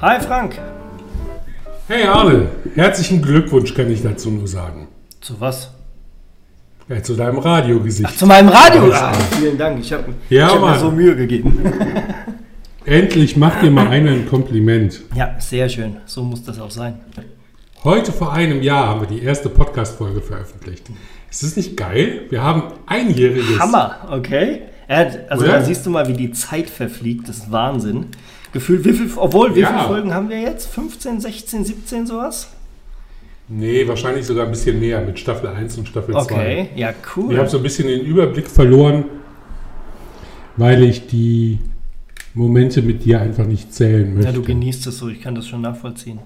[0.00, 0.58] Hi Frank.
[1.86, 4.88] Hey Arne, herzlichen Glückwunsch kann ich dazu nur sagen.
[5.20, 5.70] Zu was?
[6.88, 8.08] Ja, zu deinem Radiogesicht.
[8.10, 8.90] Ach, zu meinem Radio.
[8.94, 9.78] Ah, vielen Dank.
[9.80, 11.62] Ich habe Ja, ich hab mir so Mühe gegeben.
[12.86, 15.02] Endlich macht dir mal einer ein Kompliment.
[15.14, 15.98] Ja, sehr schön.
[16.06, 16.98] So muss das auch sein.
[17.84, 20.88] Heute vor einem Jahr haben wir die erste Podcast-Folge veröffentlicht.
[21.30, 22.22] Ist das nicht geil?
[22.30, 23.58] Wir haben einjähriges.
[23.58, 24.62] Hammer, okay.
[24.88, 25.58] Also Oder?
[25.58, 27.28] da siehst du mal, wie die Zeit verfliegt.
[27.28, 28.06] Das ist Wahnsinn.
[28.52, 29.68] Gefühlt, wie viel, obwohl, wie Ja.
[29.68, 30.66] viele Folgen haben wir jetzt?
[30.66, 32.48] 15, 16, 17 sowas?
[33.48, 36.20] Nee, wahrscheinlich sogar ein bisschen mehr mit Staffel 1 und Staffel 2.
[36.20, 37.32] Okay, ja, cool.
[37.32, 39.04] Ich habe so ein bisschen den Überblick verloren,
[40.56, 41.58] weil ich die
[42.34, 44.30] Momente mit dir einfach nicht zählen möchte.
[44.30, 46.20] ja, du genießt es so, ich kann das schon nachvollziehen.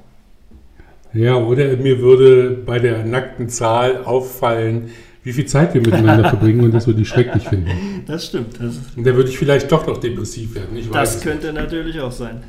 [1.14, 4.90] Ja, oder mir würde bei der nackten Zahl auffallen,
[5.24, 7.70] wie viel Zeit wir miteinander verbringen und das würde ich schrecklich finden.
[8.06, 8.60] Das stimmt.
[8.60, 10.76] Das, Und da würde ich vielleicht doch noch depressiv werden.
[10.92, 12.42] Das könnte natürlich auch sein.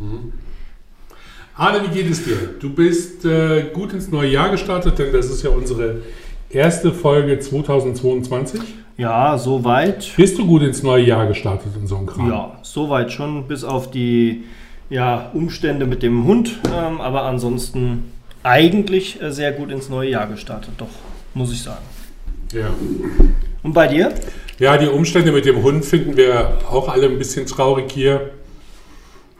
[0.00, 0.32] nicht.
[1.54, 2.36] Arne, wie geht es dir?
[2.58, 5.98] Du bist äh, gut ins neue Jahr gestartet, denn das ist ja unsere
[6.48, 8.60] erste Folge 2022.
[8.96, 10.10] Ja, soweit.
[10.16, 12.28] Bist du gut ins neue Jahr gestartet in so einem Kram?
[12.28, 14.44] Ja, soweit schon, bis auf die
[14.88, 16.58] ja, Umstände mit dem Hund.
[16.76, 18.10] Ähm, aber ansonsten
[18.42, 20.88] eigentlich äh, sehr gut ins neue Jahr gestartet, doch,
[21.34, 21.84] muss ich sagen.
[22.52, 22.70] Ja.
[23.62, 24.14] Und bei dir?
[24.58, 28.30] Ja, die Umstände mit dem Hund finden wir auch alle ein bisschen traurig hier.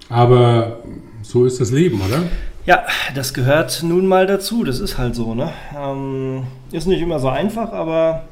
[0.09, 0.81] Aber
[1.23, 2.23] so ist das Leben, oder?
[2.67, 4.65] Ja, das gehört nun mal dazu.
[4.65, 5.53] Das ist halt so, ne?
[5.77, 8.25] Ähm, ist nicht immer so einfach, aber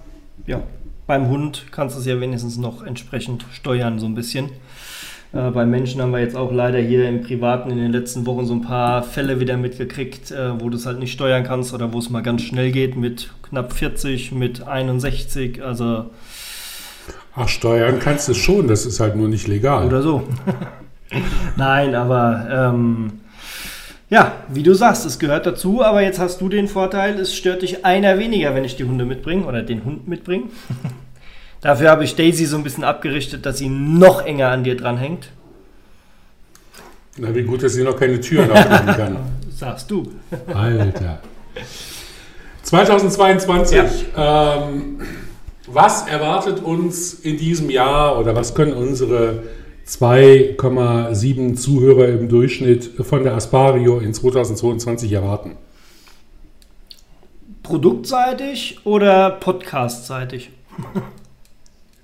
[0.46, 0.62] ja,
[1.06, 4.50] beim Hund kannst du es ja wenigstens noch entsprechend steuern, so ein bisschen.
[5.32, 8.46] Äh, bei Menschen haben wir jetzt auch leider hier im Privaten in den letzten Wochen
[8.46, 11.92] so ein paar Fälle wieder mitgekriegt, äh, wo du es halt nicht steuern kannst oder
[11.92, 16.06] wo es mal ganz schnell geht mit knapp 40, mit 61, also
[17.34, 19.86] Ach, steuern kannst du schon, das ist halt nur nicht legal.
[19.86, 20.24] oder so.
[21.56, 23.20] Nein, aber ähm,
[24.10, 27.62] ja, wie du sagst, es gehört dazu, aber jetzt hast du den Vorteil, es stört
[27.62, 30.44] dich einer weniger, wenn ich die Hunde mitbringe oder den Hund mitbringe.
[31.60, 35.30] Dafür habe ich Daisy so ein bisschen abgerichtet, dass sie noch enger an dir dranhängt.
[37.16, 39.16] Na, wie gut, dass sie noch keine Türen aufmachen kann.
[39.50, 40.12] Sagst du.
[40.54, 41.20] Alter.
[42.62, 43.80] 2022.
[44.16, 45.00] Ähm,
[45.66, 49.42] was erwartet uns in diesem Jahr oder was können unsere
[49.86, 55.56] 2,7 Zuhörer im Durchschnitt von der Aspario in 2022 erwarten?
[57.64, 60.50] Produktseitig oder podcastseitig?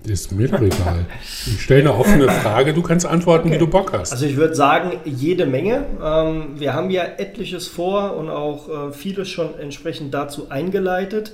[0.07, 1.07] Ist mir doch egal.
[1.47, 4.13] Ich stelle eine offene Frage, du kannst antworten, wie du Bock hast.
[4.13, 5.87] Also ich würde sagen, jede Menge.
[6.03, 11.33] Ähm, wir haben ja etliches vor und auch äh, vieles schon entsprechend dazu eingeleitet,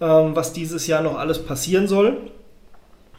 [0.00, 2.16] ähm, was dieses Jahr noch alles passieren soll.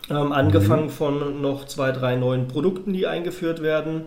[0.10, 4.04] Ähm, angefangen von noch zwei, drei neuen Produkten, die eingeführt werden.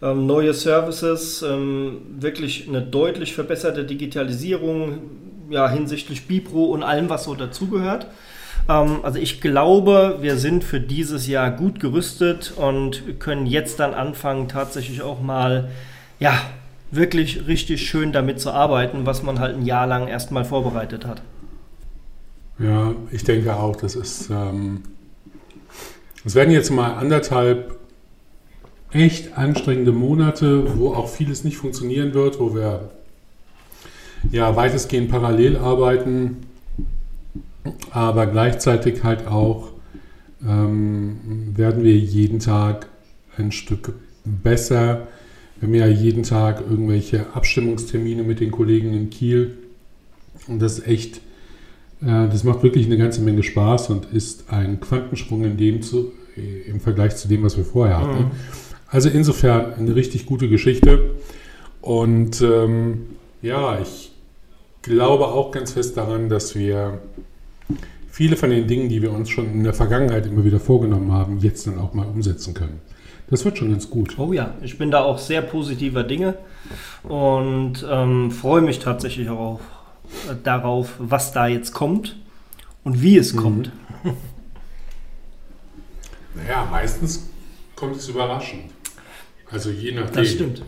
[0.00, 4.98] Neue Services, wirklich eine deutlich verbesserte Digitalisierung
[5.48, 8.08] ja, hinsichtlich Bipro und allem, was so dazugehört.
[8.68, 13.94] Ähm, also ich glaube, wir sind für dieses Jahr gut gerüstet und können jetzt dann
[13.94, 15.70] anfangen, tatsächlich auch mal,
[16.18, 16.34] ja,
[16.90, 21.22] wirklich richtig schön damit zu arbeiten, was man halt ein Jahr lang erstmal vorbereitet hat.
[22.58, 24.30] Ja, ich denke auch, das ist.
[24.30, 24.82] Ähm,
[26.24, 27.78] es werden jetzt mal anderthalb
[28.92, 32.90] echt anstrengende Monate, wo auch vieles nicht funktionieren wird, wo wir
[34.30, 36.46] ja weitestgehend parallel arbeiten,
[37.90, 39.70] aber gleichzeitig halt auch
[40.46, 42.88] ähm, werden wir jeden Tag
[43.36, 45.06] ein Stück besser.
[45.60, 49.58] Wir haben ja jeden Tag irgendwelche Abstimmungstermine mit den Kollegen in Kiel
[50.48, 51.20] und das ist echt
[52.02, 56.12] äh, das macht wirklich eine ganze Menge Spaß und ist ein Quantensprung in dem zu,
[56.36, 58.24] äh, im Vergleich zu dem, was wir vorher hatten.
[58.24, 58.30] Mhm.
[58.88, 61.14] Also insofern eine richtig gute Geschichte.
[61.80, 63.06] Und ähm,
[63.40, 64.12] ja, ich
[64.82, 67.00] glaube auch ganz fest daran, dass wir
[68.10, 71.38] viele von den Dingen, die wir uns schon in der Vergangenheit immer wieder vorgenommen haben,
[71.38, 72.80] jetzt dann auch mal umsetzen können.
[73.28, 74.18] Das wird schon ganz gut.
[74.18, 76.36] Oh ja, ich bin da auch sehr positiver Dinge
[77.02, 79.60] und ähm, freue mich tatsächlich auch
[80.30, 82.16] äh, darauf, was da jetzt kommt
[82.84, 83.72] und wie es kommt.
[86.34, 87.28] Naja, meistens
[87.76, 88.64] kommt es überraschend.
[89.50, 90.14] Also je nachdem.
[90.14, 90.62] Das stimmt.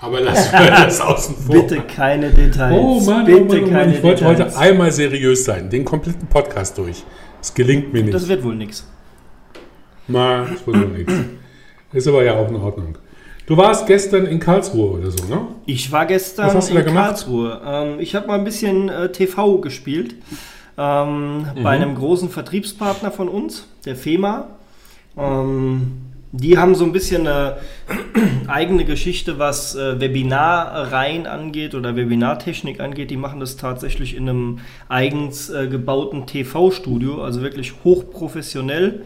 [0.00, 1.54] Aber lassen wir das außen vor.
[1.54, 2.74] Bitte keine Details.
[2.78, 3.70] Oh Mann, Bitte oh Mann, oh Mann.
[3.70, 4.54] keine ich wollte Details.
[4.56, 7.02] heute einmal seriös sein, den kompletten Podcast durch.
[7.40, 8.14] Es gelingt mir nicht.
[8.14, 8.86] Das wird wohl nichts.
[10.08, 11.12] Na, das wird wohl nichts.
[11.92, 12.98] Ist aber ja auch in Ordnung.
[13.46, 15.40] Du warst gestern in Karlsruhe oder so, ne?
[15.66, 17.06] Ich war gestern Was hast du in da gemacht?
[17.06, 17.60] Karlsruhe.
[17.66, 20.14] Ähm, ich habe mal ein bisschen äh, TV gespielt.
[20.78, 21.62] Ähm, Mhm.
[21.62, 24.46] Bei einem großen Vertriebspartner von uns, der FEMA.
[25.18, 25.92] Ähm,
[26.32, 27.56] Die haben so ein bisschen eine
[28.46, 33.10] eigene Geschichte, was äh, Webinarreihen angeht oder Webinartechnik angeht.
[33.10, 39.02] Die machen das tatsächlich in einem eigens äh, gebauten TV-Studio, also wirklich hochprofessionell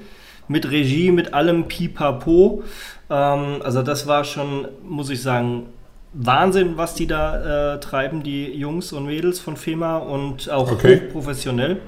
[0.49, 2.63] mit Regie, mit allem Pipapo.
[3.09, 5.67] Ähm, also das war schon, muss ich sagen,
[6.13, 11.01] Wahnsinn, was die da äh, treiben, die Jungs und Mädels von FEMA und auch okay.
[11.01, 11.81] hochprofessionell.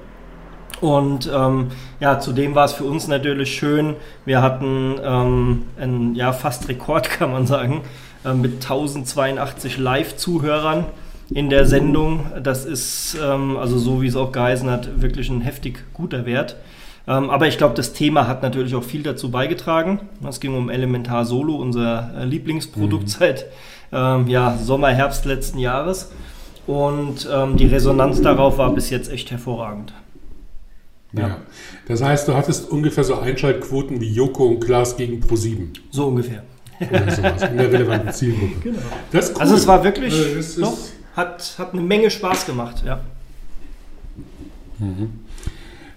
[0.81, 1.67] Und ähm,
[1.99, 3.95] ja, zudem war es für uns natürlich schön.
[4.25, 7.81] Wir hatten ähm, ein ja, fast Rekord, kann man sagen,
[8.23, 10.85] äh, mit 1082 Live-Zuhörern
[11.29, 12.31] in der Sendung.
[12.41, 16.57] Das ist, ähm, also so wie es auch geheißen hat, wirklich ein heftig guter Wert.
[17.07, 20.01] Ähm, aber ich glaube, das Thema hat natürlich auch viel dazu beigetragen.
[20.27, 23.07] Es ging um Elementar Solo, unser äh, Lieblingsprodukt mhm.
[23.07, 23.45] seit
[23.93, 26.11] ähm, ja, Sommer, Herbst letzten Jahres.
[26.67, 29.93] Und ähm, die Resonanz darauf war bis jetzt echt hervorragend.
[31.13, 31.27] Ja.
[31.27, 31.37] ja.
[31.87, 35.69] Das heißt, du hattest ungefähr so Einschaltquoten wie Joko und Klaas gegen Pro7.
[35.89, 36.43] So ungefähr.
[36.79, 38.59] Oder sowas, in der relevanten Zielgruppe.
[38.61, 38.79] Genau.
[39.11, 39.41] Das cool.
[39.41, 40.77] Also es war wirklich, äh, doch,
[41.15, 42.99] hat, hat eine Menge Spaß gemacht, ja.
[44.77, 45.09] Mhm.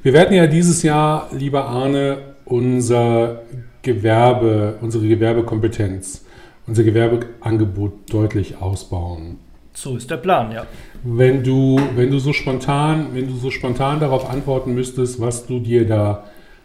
[0.03, 3.43] Wir werden ja dieses Jahr, lieber Arne, unser
[3.83, 6.25] Gewerbe, unsere Gewerbekompetenz,
[6.67, 9.39] unser Gewerbeangebot deutlich ausbauen.
[9.81, 10.67] So ist der Plan, ja.
[11.05, 15.59] Wenn du, wenn du so spontan, wenn du so spontan darauf antworten müsstest, was du
[15.59, 16.25] dir da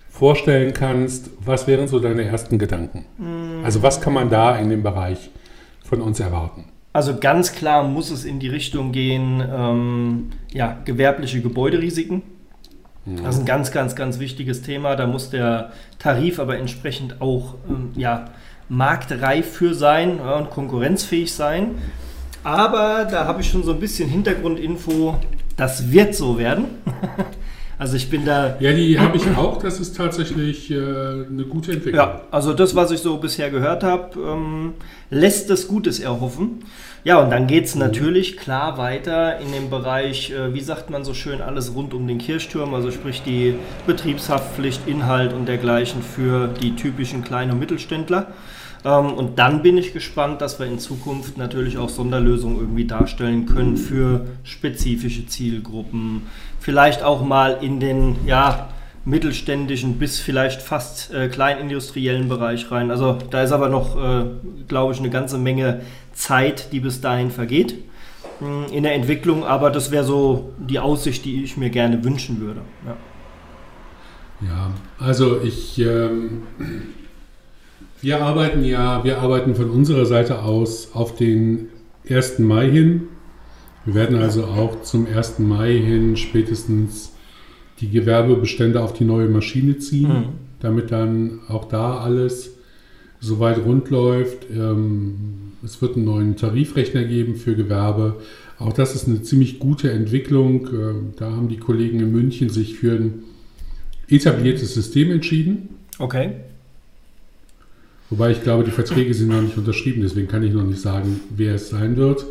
[0.09, 3.05] vorstellen kannst, was wären so deine ersten Gedanken?
[3.17, 3.63] Mm.
[3.63, 5.29] Also was kann man da in dem Bereich
[5.85, 6.65] von uns erwarten?
[6.91, 12.21] Also ganz klar muss es in die Richtung gehen, ähm, ja, gewerbliche Gebäuderisiken.
[13.05, 14.95] Das ist ein ganz, ganz, ganz wichtiges Thema.
[14.97, 18.25] Da muss der Tarif aber entsprechend auch ähm, ja,
[18.67, 21.75] marktreif für sein ja, und konkurrenzfähig sein.
[22.45, 25.19] Aber da habe ich schon so ein bisschen Hintergrundinfo.
[25.57, 26.65] Das wird so werden.
[27.77, 28.55] Also ich bin da.
[28.61, 29.61] Ja, die habe ich auch.
[29.61, 31.95] Das ist tatsächlich äh, eine gute Entwicklung.
[31.95, 34.75] Ja, also das, was ich so bisher gehört habe, ähm,
[35.09, 36.63] lässt das Gutes erhoffen.
[37.03, 37.81] Ja, und dann geht es mhm.
[37.81, 42.07] natürlich klar weiter in dem Bereich, äh, wie sagt man so schön, alles rund um
[42.07, 43.55] den Kirchturm, also sprich die
[43.85, 48.27] Betriebshaftpflicht, Inhalt und dergleichen für die typischen kleinen und Mittelständler.
[48.85, 53.47] Ähm, und dann bin ich gespannt, dass wir in Zukunft natürlich auch Sonderlösungen irgendwie darstellen
[53.47, 56.23] können für spezifische Zielgruppen.
[56.59, 58.69] Vielleicht auch mal in den, ja,
[59.05, 62.89] mittelständischen bis vielleicht fast äh, kleinindustriellen Bereich rein.
[62.89, 64.25] Also da ist aber noch, äh,
[64.67, 65.81] glaube ich, eine ganze Menge
[66.13, 67.75] Zeit, die bis dahin vergeht
[68.39, 69.45] hm, in der Entwicklung.
[69.45, 72.61] Aber das wäre so die Aussicht, die ich mir gerne wünschen würde.
[72.83, 76.43] Ja, ja also ich, ähm,
[78.05, 81.69] wir arbeiten ja, wir arbeiten von unserer Seite aus auf den
[82.07, 82.37] 1.
[82.37, 83.07] Mai hin.
[83.83, 85.39] Wir werden also auch zum 1.
[85.39, 87.13] Mai hin spätestens
[87.81, 90.25] die Gewerbebestände auf die neue Maschine ziehen, mhm.
[90.59, 92.51] damit dann auch da alles
[93.21, 94.51] soweit rund läuft.
[94.51, 98.17] Ähm, es wird einen neuen Tarifrechner geben für Gewerbe.
[98.59, 100.67] Auch das ist eine ziemlich gute Entwicklung.
[100.71, 103.23] Ähm, da haben die Kollegen in München sich für ein
[104.09, 105.69] etabliertes System entschieden.
[105.97, 106.33] Okay.
[108.09, 111.21] Wobei ich glaube, die Verträge sind noch nicht unterschrieben, deswegen kann ich noch nicht sagen,
[111.35, 112.25] wer es sein wird.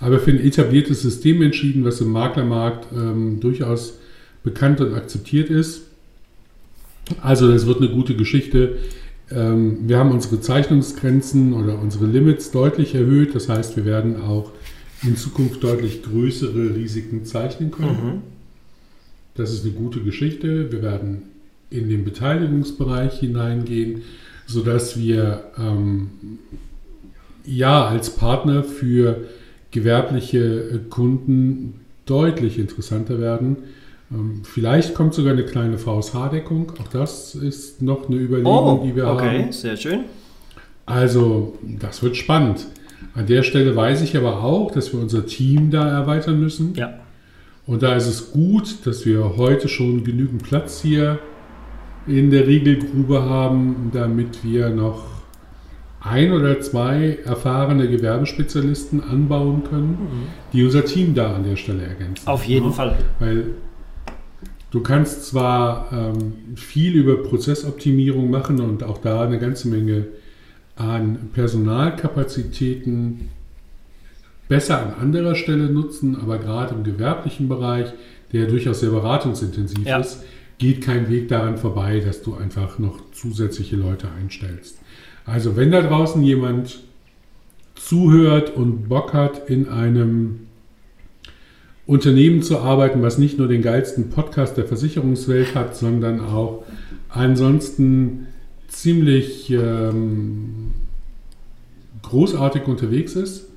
[0.00, 3.98] Aber für ein etabliertes System entschieden, was im Maklermarkt ähm, durchaus
[4.42, 5.82] bekannt und akzeptiert ist.
[7.20, 8.76] Also das wird eine gute Geschichte.
[9.30, 13.34] Ähm, wir haben unsere Zeichnungsgrenzen oder unsere Limits deutlich erhöht.
[13.34, 14.52] Das heißt, wir werden auch
[15.02, 17.88] in Zukunft deutlich größere Risiken zeichnen können.
[17.90, 18.22] Mhm.
[19.34, 20.72] Das ist eine gute Geschichte.
[20.72, 21.22] Wir werden
[21.70, 24.02] in den Beteiligungsbereich hineingehen,
[24.48, 26.10] sodass wir ähm,
[27.44, 29.28] ja als Partner für
[29.70, 33.58] gewerbliche Kunden deutlich interessanter werden
[34.10, 36.72] ähm, vielleicht kommt sogar eine kleine VSH-Deckung.
[36.80, 39.40] Auch das ist noch eine Überlegung, oh, die wir okay, haben.
[39.40, 40.04] Okay, sehr schön.
[40.86, 42.66] Also, das wird spannend.
[43.14, 46.74] An der Stelle weiß ich aber auch, dass wir unser Team da erweitern müssen.
[46.74, 46.94] Ja.
[47.66, 51.18] Und da ist es gut, dass wir heute schon genügend Platz hier
[52.08, 55.06] in der Regelgrube haben, damit wir noch
[56.00, 60.26] ein oder zwei erfahrene Gewerbespezialisten anbauen können, mhm.
[60.52, 62.26] die unser Team da an der Stelle ergänzen.
[62.26, 62.72] Auf jeden ja?
[62.72, 62.98] Fall.
[63.18, 63.46] Weil
[64.70, 70.08] Du kannst zwar ähm, viel über Prozessoptimierung machen und auch da eine ganze Menge
[70.76, 73.30] an Personalkapazitäten
[74.46, 77.92] besser an anderer Stelle nutzen, aber gerade im gewerblichen Bereich,
[78.32, 80.00] der durchaus sehr beratungsintensiv ja.
[80.00, 80.22] ist,
[80.58, 84.78] geht kein Weg daran vorbei, dass du einfach noch zusätzliche Leute einstellst.
[85.24, 86.80] Also wenn da draußen jemand
[87.74, 90.48] zuhört und Bock hat, in einem
[91.86, 96.64] Unternehmen zu arbeiten, was nicht nur den geilsten Podcast der Versicherungswelt hat, sondern auch
[97.08, 98.26] ansonsten
[98.68, 100.72] ziemlich ähm,
[102.02, 103.48] großartig unterwegs ist,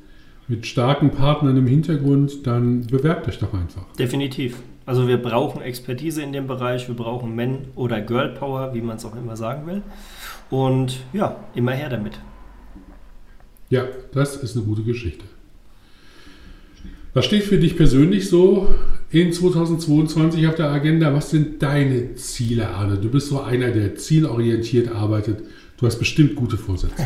[0.48, 3.84] mit starken Partnern im Hintergrund, dann bewerbt euch doch einfach.
[3.98, 4.58] Definitiv.
[4.86, 8.98] Also wir brauchen Expertise in dem Bereich, wir brauchen Men- oder Girl Power, wie man
[8.98, 9.82] es auch immer sagen will.
[10.50, 12.20] Und ja, immer her damit.
[13.70, 15.24] Ja, das ist eine gute Geschichte.
[17.14, 18.74] Was steht für dich persönlich so
[19.10, 21.14] in 2022 auf der Agenda?
[21.14, 22.98] Was sind deine Ziele, Arne?
[22.98, 25.44] Du bist so einer, der zielorientiert arbeitet.
[25.78, 26.96] Du hast bestimmt gute Vorsätze.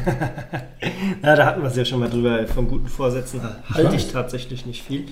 [1.23, 2.45] Ja, da hatten wir es ja schon mal drüber.
[2.45, 3.41] Von guten Vorsätzen
[3.73, 5.05] halte ich tatsächlich nicht viel.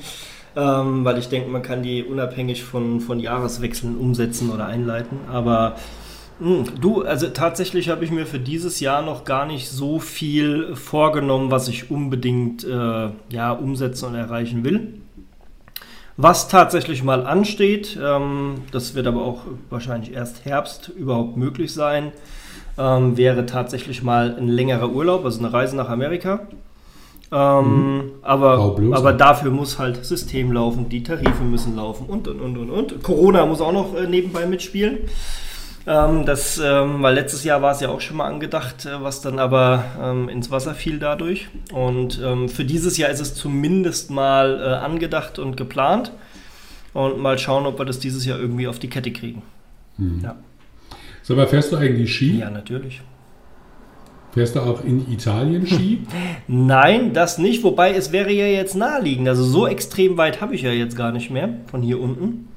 [0.55, 5.17] Ähm, weil ich denke, man kann die unabhängig von, von Jahreswechseln umsetzen oder einleiten.
[5.31, 5.75] Aber
[6.39, 10.75] mh, du, also tatsächlich habe ich mir für dieses Jahr noch gar nicht so viel
[10.75, 15.01] vorgenommen, was ich unbedingt äh, ja, umsetzen und erreichen will.
[16.17, 19.41] Was tatsächlich mal ansteht, ähm, das wird aber auch
[19.71, 22.11] wahrscheinlich erst Herbst überhaupt möglich sein,
[22.77, 26.41] ähm, wäre tatsächlich mal ein längerer Urlaub, also eine Reise nach Amerika.
[27.33, 32.39] Ähm, Hau aber, aber dafür muss halt System laufen, die Tarife müssen laufen und und
[32.39, 33.01] und und und.
[33.01, 34.99] Corona muss auch noch äh, nebenbei mitspielen.
[35.87, 39.21] Ähm, das, ähm, weil letztes Jahr war es ja auch schon mal angedacht, äh, was
[39.21, 41.47] dann aber ähm, ins Wasser fiel dadurch.
[41.73, 46.11] Und ähm, für dieses Jahr ist es zumindest mal äh, angedacht und geplant.
[46.93, 49.41] Und mal schauen, ob wir das dieses Jahr irgendwie auf die Kette kriegen.
[50.21, 50.35] Ja.
[51.23, 52.37] Sag mal, fährst du eigentlich Ski?
[52.37, 53.01] ja, natürlich.
[54.33, 56.01] Fährst du auch in Italien Ski?
[56.47, 57.63] Nein, das nicht.
[57.63, 59.27] Wobei es wäre ja jetzt naheliegend.
[59.27, 62.47] Also so extrem weit habe ich ja jetzt gar nicht mehr von hier unten.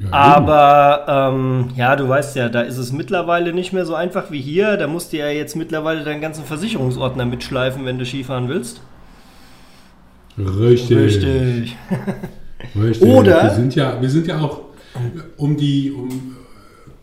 [0.00, 4.30] Ja, Aber ähm, ja, du weißt ja, da ist es mittlerweile nicht mehr so einfach
[4.32, 4.76] wie hier.
[4.78, 8.80] Da musst du ja jetzt mittlerweile deinen ganzen Versicherungsordner mitschleifen, wenn du Skifahren willst.
[10.38, 10.96] Richtig.
[10.96, 11.76] Richtig.
[12.82, 13.08] Richtig.
[13.08, 14.60] Oder- Wir sind ja, wir sind ja auch
[15.36, 16.36] um die, um,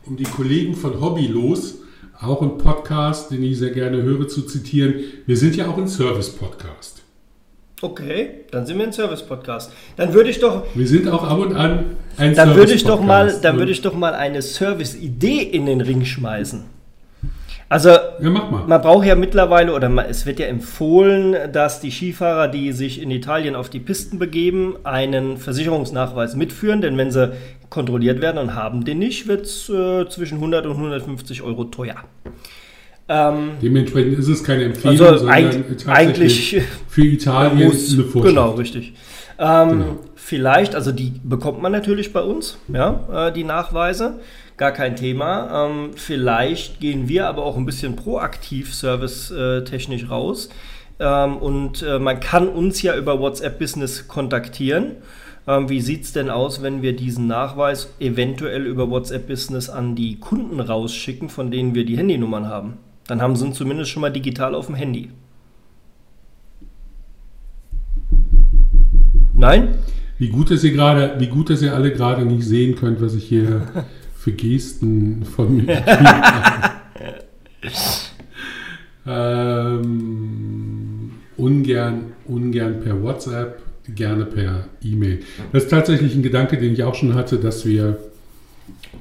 [0.05, 1.79] um die Kollegen von Hobbylos,
[2.21, 4.95] auch ein Podcast, den ich sehr gerne höre, zu zitieren.
[5.25, 7.03] Wir sind ja auch ein Service-Podcast.
[7.81, 9.71] Okay, dann sind wir ein Service-Podcast.
[9.97, 12.99] Dann würde ich doch, Wir sind auch ab und an ein dann würde ich doch
[13.01, 13.45] mal, Service-Podcast.
[13.45, 16.63] dann würde ich doch mal eine Service-Idee in den Ring schmeißen.
[17.69, 18.29] Also Ja.
[18.29, 23.01] Man braucht ja mittlerweile, oder man, es wird ja empfohlen, dass die Skifahrer, die sich
[23.01, 27.33] in Italien auf die Pisten begeben, einen Versicherungsnachweis mitführen, denn wenn sie
[27.69, 31.95] kontrolliert werden und haben den nicht, wird es äh, zwischen 100 und 150 Euro teuer.
[33.09, 35.57] Ähm, Dementsprechend ist es keine Empfehlung, also sondern
[35.87, 38.25] eigentlich für Italien muss, eine Vorschrift.
[38.35, 38.93] genau, richtig.
[39.39, 39.99] Ähm, Genau.
[40.15, 44.19] Vielleicht, also die bekommt man natürlich bei uns, ja, äh, die Nachweise,
[44.57, 45.67] gar kein Thema.
[45.67, 50.49] Ähm, vielleicht gehen wir aber auch ein bisschen proaktiv servicetechnisch raus.
[50.99, 54.93] Ähm, und äh, man kann uns ja über WhatsApp Business kontaktieren.
[55.47, 59.95] Ähm, wie sieht es denn aus, wenn wir diesen Nachweis eventuell über WhatsApp Business an
[59.95, 62.77] die Kunden rausschicken, von denen wir die Handynummern haben?
[63.05, 65.11] Dann haben sie ihn zumindest schon mal digital auf dem Handy.
[69.33, 69.75] Nein?
[70.17, 73.13] Wie gut, dass ihr gerade, wie gut, dass ihr alle gerade nicht sehen könnt, was
[73.13, 73.61] ich hier
[74.27, 75.77] für Gesten von mir
[79.07, 83.61] ähm, ungern, ungern per WhatsApp,
[83.95, 85.21] gerne per E-Mail.
[85.53, 87.99] Das ist tatsächlich ein Gedanke, den ich auch schon hatte, dass wir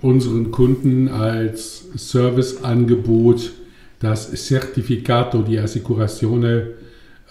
[0.01, 3.51] unseren Kunden als Serviceangebot
[3.99, 6.69] das Certificato di Assicurazione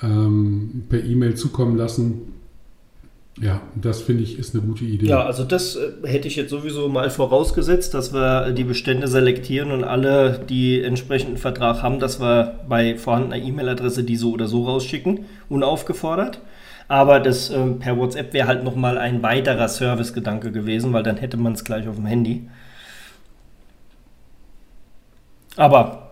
[0.04, 2.34] ähm, per E-Mail zukommen lassen.
[3.42, 5.08] Ja, das finde ich ist eine gute Idee.
[5.08, 9.72] Ja, also das äh, hätte ich jetzt sowieso mal vorausgesetzt, dass wir die Bestände selektieren
[9.72, 14.64] und alle, die entsprechenden Vertrag haben, dass wir bei vorhandener E-Mail-Adresse die so oder so
[14.66, 16.40] rausschicken, unaufgefordert.
[16.88, 21.36] Aber das ähm, per WhatsApp wäre halt nochmal ein weiterer Servicegedanke gewesen, weil dann hätte
[21.36, 22.48] man es gleich auf dem Handy.
[25.58, 26.12] Aber,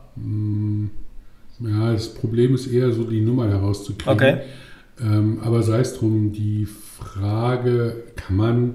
[1.60, 4.14] Ja, das Problem ist eher so, die Nummer herauszukriegen.
[4.14, 4.38] okay.
[5.02, 6.66] Ähm, aber sei es drum, die
[7.04, 8.74] Frage, kann man,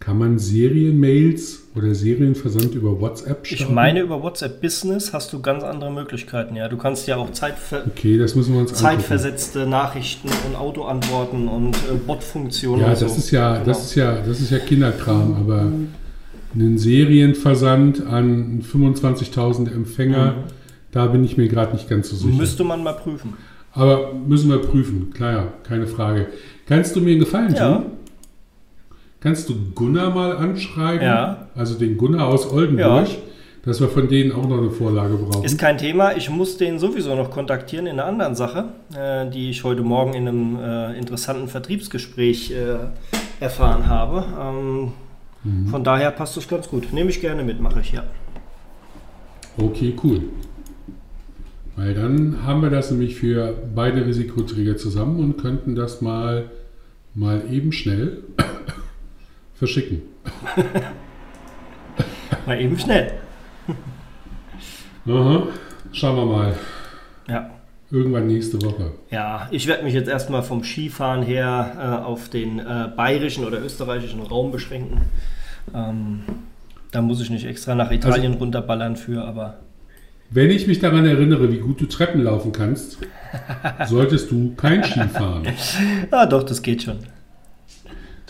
[0.00, 3.62] kann man Serienmails oder Serienversand über WhatsApp starten?
[3.64, 6.56] Ich meine, über WhatsApp Business hast du ganz andere Möglichkeiten.
[6.56, 8.98] Ja, du kannst ja auch zeitver Okay, das müssen wir uns angucken.
[9.00, 12.82] zeitversetzte Nachrichten und Autoantworten und äh, Bot-Funktionen.
[12.82, 13.06] Ja, das so.
[13.06, 13.78] ist ja, das Genau.
[13.78, 15.70] ist ja, das ist ja Kinderkram, aber
[16.54, 20.44] einen Serienversand an 25.000 Empfänger,
[20.92, 22.36] da bin ich mir gerade nicht ganz so sicher.
[22.36, 23.34] Müsste man mal prüfen.
[23.74, 26.26] Aber müssen wir prüfen, klar, keine Frage.
[26.68, 27.76] Kannst du mir einen Gefallen Ja.
[27.76, 27.86] tun?
[29.20, 31.02] Kannst du Gunnar mal anschreiben?
[31.04, 31.48] Ja.
[31.56, 33.08] Also den Gunnar aus Oldenburg,
[33.64, 35.44] dass wir von denen auch noch eine Vorlage brauchen.
[35.44, 36.16] Ist kein Thema.
[36.16, 40.14] Ich muss den sowieso noch kontaktieren in einer anderen Sache, äh, die ich heute Morgen
[40.14, 42.76] in einem äh, interessanten Vertriebsgespräch äh,
[43.40, 44.24] erfahren habe.
[44.40, 44.92] Ähm,
[45.44, 45.68] Mhm.
[45.68, 46.92] Von daher passt das ganz gut.
[46.92, 48.02] Nehme ich gerne mit, mache ich ja.
[49.56, 50.22] Okay, cool.
[51.76, 56.50] Weil dann haben wir das nämlich für beide Risikoträger zusammen und könnten das mal,
[57.18, 58.22] mal eben schnell
[59.54, 60.02] verschicken.
[62.46, 63.12] mal eben schnell.
[65.06, 65.48] Aha.
[65.92, 66.54] Schauen wir mal.
[67.28, 67.50] Ja.
[67.90, 68.92] Irgendwann nächste Woche.
[69.10, 71.72] Ja, ich werde mich jetzt erstmal vom Skifahren her
[72.02, 75.00] äh, auf den äh, bayerischen oder österreichischen Raum beschränken.
[75.74, 76.20] Ähm,
[76.92, 79.58] da muss ich nicht extra nach Italien also, runterballern für, aber.
[80.30, 82.98] Wenn ich mich daran erinnere, wie gut du Treppen laufen kannst,
[83.86, 85.46] solltest du kein Ski fahren.
[86.12, 86.98] ja, doch, das geht schon.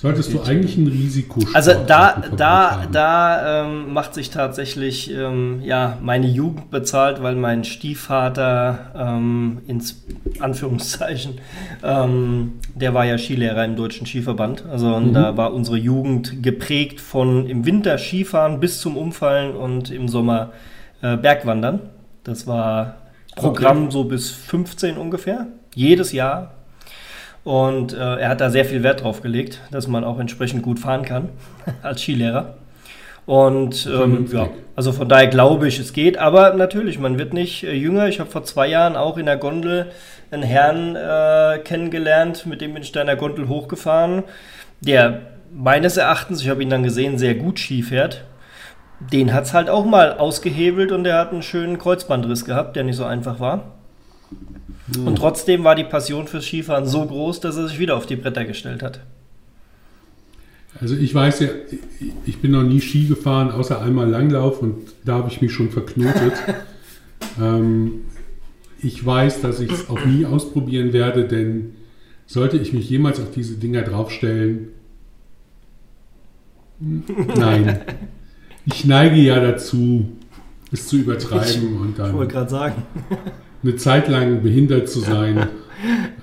[0.00, 5.98] Solltest du eigentlich ein Risiko Also da, da, da ähm, macht sich tatsächlich ähm, ja,
[6.00, 10.04] meine Jugend bezahlt, weil mein Stiefvater ähm, ins
[10.38, 11.40] Anführungszeichen,
[11.82, 14.64] ähm, der war ja Skilehrer im Deutschen Skiverband.
[14.66, 15.14] Also und mhm.
[15.14, 20.52] da war unsere Jugend geprägt von im Winter Skifahren bis zum Umfallen und im Sommer
[20.52, 21.80] äh, Bergwandern.
[22.24, 22.96] Das war
[23.36, 23.92] Programm okay.
[23.92, 25.46] so bis 15 ungefähr.
[25.74, 26.52] Jedes Jahr
[27.48, 30.78] und äh, er hat da sehr viel Wert drauf gelegt, dass man auch entsprechend gut
[30.78, 31.30] fahren kann
[31.82, 32.58] als Skilehrer.
[33.24, 36.18] Und ähm, ja, also von daher glaube ich, es geht.
[36.18, 38.08] Aber natürlich, man wird nicht äh, jünger.
[38.08, 39.86] Ich habe vor zwei Jahren auch in der Gondel
[40.30, 44.24] einen Herrn äh, kennengelernt, mit dem bin ich da in der Gondel hochgefahren,
[44.80, 48.24] der meines Erachtens, ich habe ihn dann gesehen, sehr gut Ski fährt.
[49.00, 52.84] Den hat es halt auch mal ausgehebelt und der hat einen schönen Kreuzbandriss gehabt, der
[52.84, 53.74] nicht so einfach war.
[54.96, 58.16] Und trotzdem war die Passion fürs Skifahren so groß, dass er sich wieder auf die
[58.16, 59.00] Bretter gestellt hat.
[60.80, 61.48] Also ich weiß ja,
[62.24, 65.70] ich bin noch nie Ski gefahren, außer einmal Langlauf und da habe ich mich schon
[65.70, 66.34] verknotet.
[67.40, 68.02] ähm,
[68.80, 71.74] ich weiß, dass ich es auch nie ausprobieren werde, denn
[72.26, 74.68] sollte ich mich jemals auf diese Dinger draufstellen,
[76.80, 77.80] nein.
[78.72, 80.08] Ich neige ja dazu,
[80.72, 82.10] es zu übertreiben und dann.
[82.10, 82.82] Ich wollte gerade sagen
[83.62, 85.48] eine Zeit lang behindert zu sein.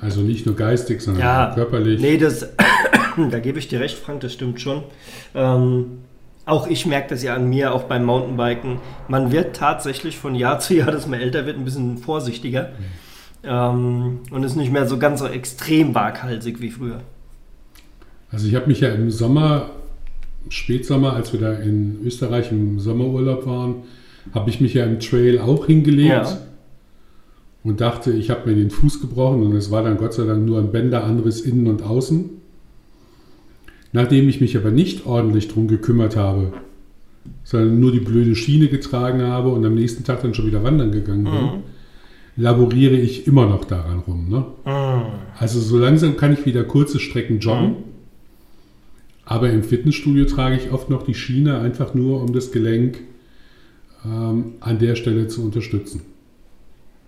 [0.02, 2.02] Also nicht nur geistig, sondern ja, auch körperlich.
[2.02, 2.50] Nee, das,
[3.32, 4.84] da gebe ich dir recht, Frank, das stimmt schon.
[5.34, 6.00] Ähm,
[6.46, 8.80] auch ich merke das ja an mir, auch beim Mountainbiken.
[9.08, 12.72] Man wird tatsächlich von Jahr zu Jahr, dass man älter wird, ein bisschen vorsichtiger.
[13.44, 17.02] Ähm, und ist nicht mehr so ganz so extrem waghalsig wie früher.
[18.32, 19.70] Also ich habe mich ja im Sommer,
[20.50, 23.76] Spätsommer, als wir da in Österreich im Sommerurlaub waren,
[24.34, 26.10] habe ich mich ja im Trail auch hingelegt.
[26.10, 26.38] Ja
[27.66, 30.46] und dachte, ich habe mir den Fuß gebrochen und es war dann Gott sei Dank
[30.46, 32.30] nur ein Bänderanriss innen und außen.
[33.92, 36.54] Nachdem ich mich aber nicht ordentlich drum gekümmert habe,
[37.44, 40.92] sondern nur die blöde Schiene getragen habe und am nächsten Tag dann schon wieder wandern
[40.92, 41.64] gegangen bin, mhm.
[42.38, 44.30] laboriere ich immer noch daran rum.
[44.30, 44.46] Ne?
[44.66, 45.06] Mhm.
[45.40, 47.70] Also so langsam kann ich wieder kurze Strecken joggen.
[47.70, 47.76] Mhm.
[49.26, 53.00] Aber im Fitnessstudio trage ich oft noch die Schiene einfach nur, um das Gelenk
[54.06, 56.02] ähm, an der Stelle zu unterstützen.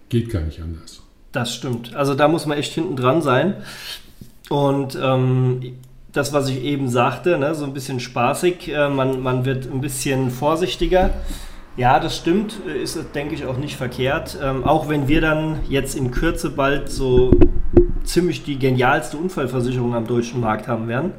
[0.10, 1.02] Geht gar nicht anders.
[1.32, 1.96] Das stimmt.
[1.96, 3.56] Also da muss man echt hinten dran sein.
[4.50, 5.62] Und ähm,
[6.12, 9.82] das, was ich eben sagte, ne, so ein bisschen spaßig, äh, man, man wird ein
[9.82, 11.12] bisschen vorsichtiger.
[11.76, 14.40] Ja, das stimmt, ist, denke ich, auch nicht verkehrt.
[14.42, 17.30] Ähm, auch wenn wir dann jetzt in Kürze bald so
[18.04, 21.12] ziemlich die genialste Unfallversicherung am deutschen Markt haben werden,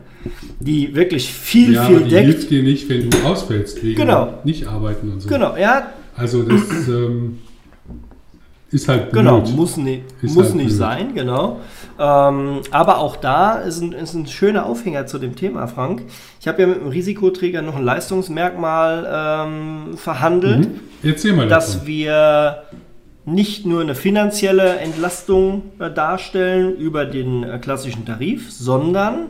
[0.61, 2.27] die wirklich viel, ja, viel die deckt.
[2.27, 4.35] hilft dir nicht, wenn du ausfällst, wegen genau.
[4.45, 5.29] nicht arbeiten und so.
[5.29, 5.93] Genau, ja.
[6.17, 7.39] Also das ähm,
[8.71, 9.47] ist halt genau, blöd.
[9.47, 10.79] Genau, muss, ist muss halt nicht blöd.
[10.79, 11.61] sein, genau.
[11.99, 16.03] Ähm, aber auch da ist ein, ist ein schöner Aufhänger zu dem Thema, Frank.
[16.41, 20.69] Ich habe ja mit dem Risikoträger noch ein Leistungsmerkmal ähm, verhandelt.
[20.69, 20.81] Mhm.
[21.03, 21.87] Erzähl mal Dass davon.
[21.87, 22.63] wir
[23.25, 29.27] nicht nur eine finanzielle Entlastung äh, darstellen über den äh, klassischen Tarif, sondern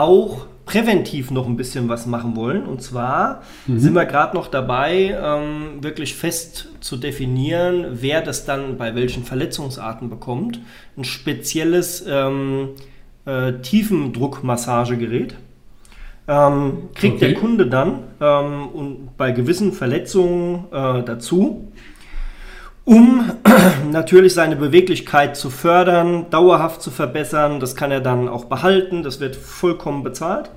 [0.00, 2.64] auch präventiv noch ein bisschen was machen wollen.
[2.64, 3.78] Und zwar mhm.
[3.78, 9.24] sind wir gerade noch dabei, ähm, wirklich fest zu definieren, wer das dann bei welchen
[9.24, 10.60] Verletzungsarten bekommt.
[10.96, 12.70] Ein spezielles ähm,
[13.26, 15.36] äh, Tiefendruckmassagegerät.
[16.26, 17.26] Ähm, kriegt okay.
[17.28, 21.70] der Kunde dann ähm, und bei gewissen Verletzungen äh, dazu
[22.84, 23.30] um
[23.90, 27.60] natürlich seine Beweglichkeit zu fördern, dauerhaft zu verbessern.
[27.60, 29.02] Das kann er dann auch behalten.
[29.02, 30.50] Das wird vollkommen bezahlt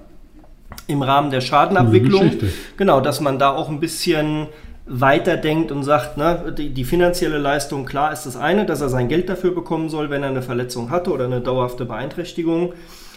[0.88, 2.32] im Rahmen der Schadenabwicklung.
[2.78, 4.48] Genau, dass man da auch ein bisschen
[4.86, 9.10] weiterdenkt und sagt, ne, die, die, finanzielle Leistung, klar ist das eine, dass er sein
[9.10, 12.74] Geld dafür bekommen soll, wenn er eine Verletzung hatte oder eine dauerhafte Beeinträchtigung.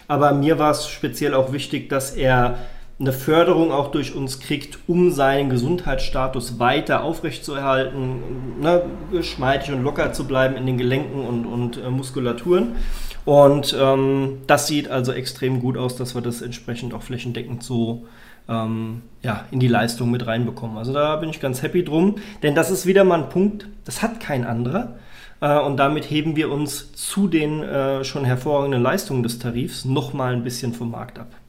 [0.08, 2.58] Aber mir war es speziell auch wichtig, dass er
[3.00, 10.12] eine Förderung auch durch uns kriegt, um seinen Gesundheitsstatus weiter aufrechtzuerhalten, ne, geschmeidig und locker
[10.12, 12.76] zu bleiben in den Gelenken und, und äh, Muskulaturen.
[13.24, 18.06] Und ähm, das sieht also extrem gut aus, dass wir das entsprechend auch flächendeckend so
[18.48, 20.76] ähm, ja, in die Leistung mit reinbekommen.
[20.76, 24.02] Also da bin ich ganz happy drum, denn das ist wieder mal ein Punkt, das
[24.02, 24.98] hat kein anderer.
[25.40, 30.34] Äh, und damit heben wir uns zu den äh, schon hervorragenden Leistungen des Tarifs nochmal
[30.34, 31.39] ein bisschen vom Markt ab.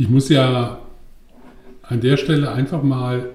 [0.00, 0.78] Ich muss ja
[1.82, 3.32] an der Stelle einfach mal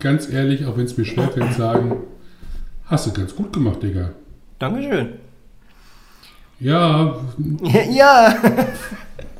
[0.00, 1.98] ganz ehrlich, auch wenn es mir schwerfällt, sagen,
[2.86, 4.10] hast du ganz gut gemacht, Digga.
[4.58, 5.10] Dankeschön.
[6.58, 7.20] Ja,
[7.88, 8.34] ja.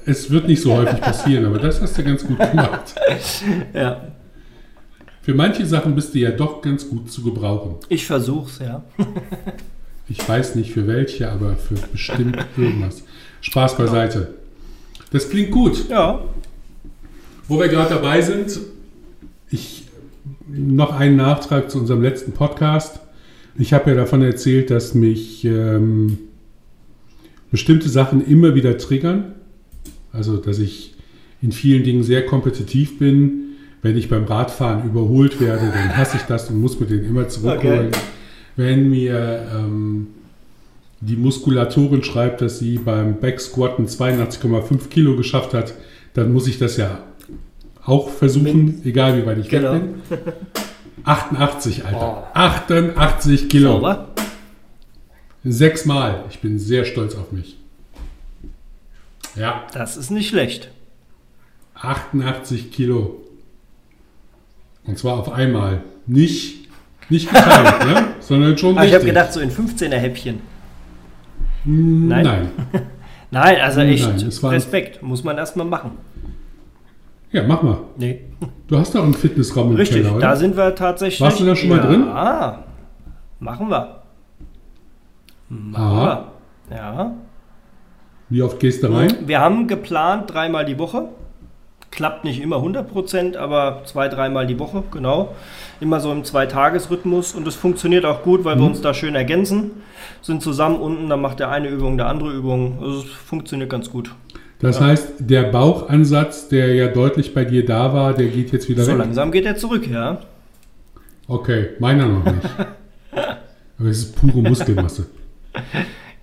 [0.07, 2.95] es wird nicht so häufig passieren, aber das hast du ganz gut gemacht.
[3.75, 4.01] Ja.
[5.23, 7.75] Für manche Sachen bist du ja doch ganz gut zu gebrauchen.
[7.89, 8.85] Ich versuch's, ja.
[10.09, 13.03] Ich weiß nicht für welche, aber für bestimmt irgendwas.
[13.41, 14.39] Spaß beiseite.
[15.11, 15.89] Das klingt gut.
[15.89, 16.23] Ja.
[17.47, 18.59] Wo wir gerade dabei sind,
[19.51, 19.85] ich
[20.47, 23.01] noch einen Nachtrag zu unserem letzten Podcast.
[23.59, 26.19] Ich habe ja davon erzählt, dass mich ähm,
[27.51, 29.35] bestimmte Sachen immer wieder triggern.
[30.13, 30.95] Also, dass ich
[31.41, 33.45] in vielen Dingen sehr kompetitiv bin.
[33.81, 37.29] Wenn ich beim Radfahren überholt werde, dann hasse ich das und muss mir den immer
[37.29, 37.89] zurückholen.
[37.89, 37.99] Okay.
[38.57, 40.09] Wenn mir ähm,
[41.01, 45.75] die Muskulatorin schreibt, dass sie beim Backsquatten 82,5 Kilo geschafft hat,
[46.15, 47.01] dann muss ich das ja
[47.85, 49.75] auch versuchen, egal wie weit ich Genau.
[49.75, 50.19] weg bin.
[51.05, 51.99] 88, Alter.
[51.99, 52.31] Boah.
[52.35, 53.73] 88 Kilo.
[53.73, 54.09] Sauber.
[55.45, 56.25] Sechsmal.
[56.31, 57.57] Ich bin sehr stolz auf mich.
[59.37, 60.71] Ja, Das ist nicht schlecht.
[61.75, 63.21] 88 Kilo.
[64.85, 65.83] Und zwar auf einmal.
[66.07, 66.69] Nicht,
[67.09, 68.09] nicht geteilt, ne?
[68.21, 69.09] sondern schon Ah, ich habe richtig.
[69.11, 70.41] gedacht, so in 15er Häppchen.
[71.65, 72.25] Hm, nein.
[72.25, 72.49] Nein.
[73.31, 75.03] Nein, also Nein, echt war- Respekt.
[75.03, 75.91] Muss man erstmal machen.
[77.31, 77.79] Ja, mach mal.
[77.99, 78.23] Nee.
[78.69, 81.21] Du hast doch einen Fitnessraum im Richtig, Keller, da sind wir tatsächlich.
[81.21, 82.03] Warst du da schon mal ja, drin?
[82.09, 82.59] Ah,
[83.39, 84.03] machen wir.
[85.51, 85.97] Machen
[86.71, 86.77] wir.
[86.77, 87.15] Ja.
[88.31, 89.13] Wie oft gehst du rein?
[89.27, 91.09] Wir haben geplant dreimal die Woche.
[91.91, 95.35] Klappt nicht immer 100%, aber zwei, dreimal die Woche, genau.
[95.81, 98.69] Immer so im Zweitagesrhythmus und es funktioniert auch gut, weil wir Mhm.
[98.71, 99.71] uns da schön ergänzen.
[100.21, 102.79] Sind zusammen unten, dann macht der eine Übung, der andere Übung.
[102.83, 104.15] Also es funktioniert ganz gut.
[104.61, 108.83] Das heißt, der Bauchansatz, der ja deutlich bei dir da war, der geht jetzt wieder
[108.85, 108.99] So weg.
[108.99, 110.19] langsam geht er zurück, ja.
[111.29, 112.37] Okay, meiner noch nicht.
[113.79, 115.07] Aber es ist pure Muskelmasse.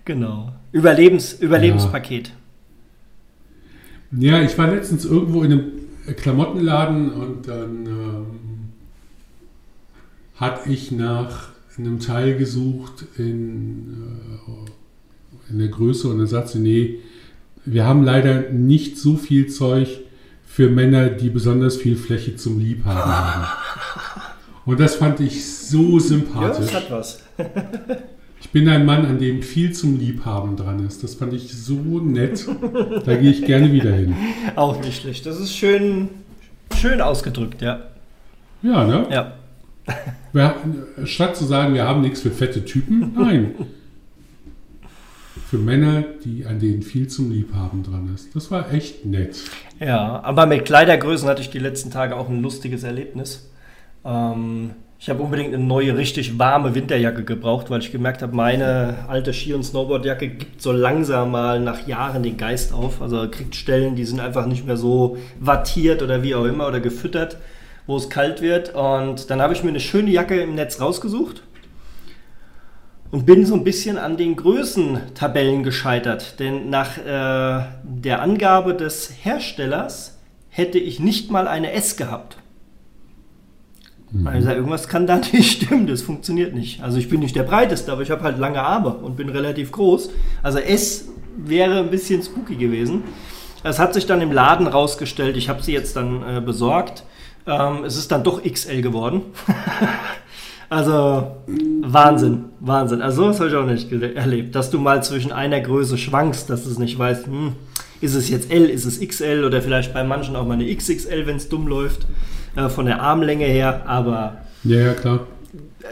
[0.04, 0.52] Genau.
[0.72, 2.28] Überlebens, Überlebenspaket.
[2.28, 2.34] Ja,
[4.20, 5.72] ich war letztens irgendwo in einem
[6.16, 8.26] Klamottenladen und dann ähm,
[10.36, 13.94] hatte ich nach einem Teil gesucht in,
[14.48, 17.00] äh, in der Größe und dann sagte sie, nee,
[17.66, 20.02] wir haben leider nicht so viel Zeug
[20.46, 23.46] für Männer, die besonders viel Fläche zum Liebhaben haben.
[24.66, 26.72] Und das fand ich so Ja, sympathisch.
[26.72, 27.20] das hat was.
[28.42, 31.04] Ich bin ein Mann, an dem viel zum Liebhaben dran ist.
[31.04, 32.46] Das fand ich so nett.
[33.06, 34.16] Da gehe ich gerne wieder hin.
[34.56, 35.26] Auch nicht schlecht.
[35.26, 36.10] Das ist schön,
[36.76, 37.82] schön ausgedrückt, ja.
[38.62, 39.08] Ja, ne?
[39.12, 39.34] Ja.
[40.34, 40.56] Wir,
[41.06, 43.54] statt zu sagen, wir haben nichts für fette Typen, nein.
[45.48, 48.36] Für Männer, die an denen viel zum Liebhaben dran ist.
[48.36, 49.38] Das war echt nett.
[49.80, 53.50] Ja, aber mit Kleidergrößen hatte ich die letzten Tage auch ein lustiges Erlebnis.
[54.04, 59.06] Ähm, ich habe unbedingt eine neue, richtig warme Winterjacke gebraucht, weil ich gemerkt habe, meine
[59.08, 63.02] alte Ski- und Snowboardjacke gibt so langsam mal nach Jahren den Geist auf.
[63.02, 66.80] Also kriegt Stellen, die sind einfach nicht mehr so wattiert oder wie auch immer oder
[66.80, 67.38] gefüttert,
[67.88, 68.74] wo es kalt wird.
[68.74, 71.44] Und dann habe ich mir eine schöne Jacke im Netz rausgesucht
[73.12, 76.40] und bin so ein bisschen an den Größentabellen gescheitert.
[76.40, 80.18] Denn nach äh, der Angabe des Herstellers
[80.50, 82.38] hätte ich nicht mal eine S gehabt.
[84.24, 86.82] Also irgendwas kann da nicht stimmen, das funktioniert nicht.
[86.82, 89.72] Also ich bin nicht der breiteste, aber ich habe halt lange Arme und bin relativ
[89.72, 90.10] groß.
[90.44, 93.04] Also S wäre ein bisschen spooky gewesen.
[93.64, 95.36] Das hat sich dann im Laden rausgestellt.
[95.38, 97.04] Ich habe sie jetzt dann äh, besorgt.
[97.48, 99.22] Ähm, es ist dann doch XL geworden.
[100.70, 101.38] also
[101.82, 103.02] Wahnsinn, Wahnsinn.
[103.02, 106.64] Also sowas habe ich auch nicht erlebt, dass du mal zwischen einer Größe schwankst, dass
[106.64, 107.54] du es nicht weißt, hm,
[108.02, 111.26] ist es jetzt L, ist es XL oder vielleicht bei manchen auch mal eine XXL,
[111.26, 112.06] wenn es dumm läuft,
[112.56, 113.84] äh, von der Armlänge her.
[113.86, 115.28] Aber Ja, ja, klar.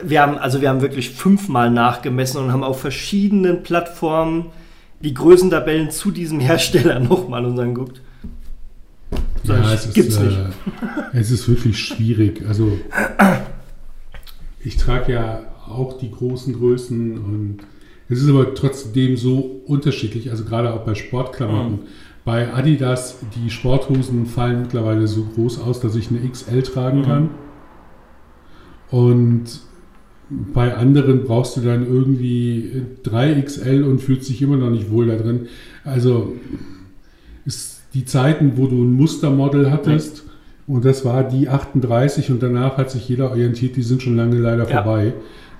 [0.03, 4.47] wir haben, also wir haben wirklich fünfmal nachgemessen und haben auf verschiedenen Plattformen
[5.01, 8.01] die Größentabellen zu diesem Hersteller nochmal uns angeguckt.
[9.43, 10.37] Sag Ja, es ist, gibt's nicht.
[10.37, 12.43] Äh, es ist wirklich schwierig.
[12.47, 12.79] Also
[14.63, 17.57] ich trage ja auch die großen Größen und
[18.09, 21.71] es ist aber trotzdem so unterschiedlich, also gerade auch bei Sportklamotten.
[21.71, 21.87] Mhm.
[22.25, 27.05] Bei Adidas, die Sporthosen fallen mittlerweile so groß aus, dass ich eine XL tragen Mhm.
[27.05, 27.29] kann.
[28.91, 29.43] Und
[30.29, 35.15] bei anderen brauchst du dann irgendwie 3XL und fühlst dich immer noch nicht wohl da
[35.15, 35.47] drin.
[35.83, 36.33] Also
[37.45, 40.23] ist die Zeiten, wo du ein Mustermodel hattest
[40.65, 44.37] und das war die 38 und danach hat sich jeder orientiert, die sind schon lange
[44.37, 44.81] leider Ja.
[44.83, 45.13] vorbei.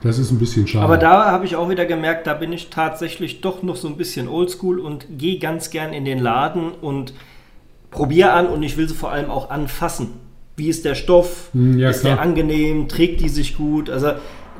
[0.04, 0.84] Das ist ein bisschen schade.
[0.84, 3.96] Aber da habe ich auch wieder gemerkt, da bin ich tatsächlich doch noch so ein
[3.96, 7.14] bisschen oldschool und gehe ganz gern in den Laden und
[7.90, 10.10] probiere an und ich will sie vor allem auch anfassen.
[10.58, 11.50] Wie ist der Stoff?
[11.54, 12.16] Hm, ja, ist klar.
[12.16, 12.90] der angenehm?
[12.90, 13.90] Trägt die sich gut?
[13.90, 14.12] Also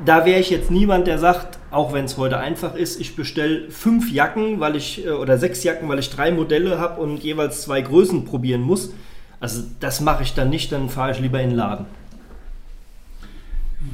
[0.04, 3.70] da wäre ich jetzt niemand, der sagt, auch wenn es heute einfach ist, ich bestelle
[3.70, 7.62] fünf Jacken, weil ich äh, oder sechs Jacken, weil ich drei Modelle habe und jeweils
[7.62, 8.92] zwei Größen probieren muss.
[9.40, 11.86] Also das mache ich dann nicht, dann fahre ich lieber in den Laden.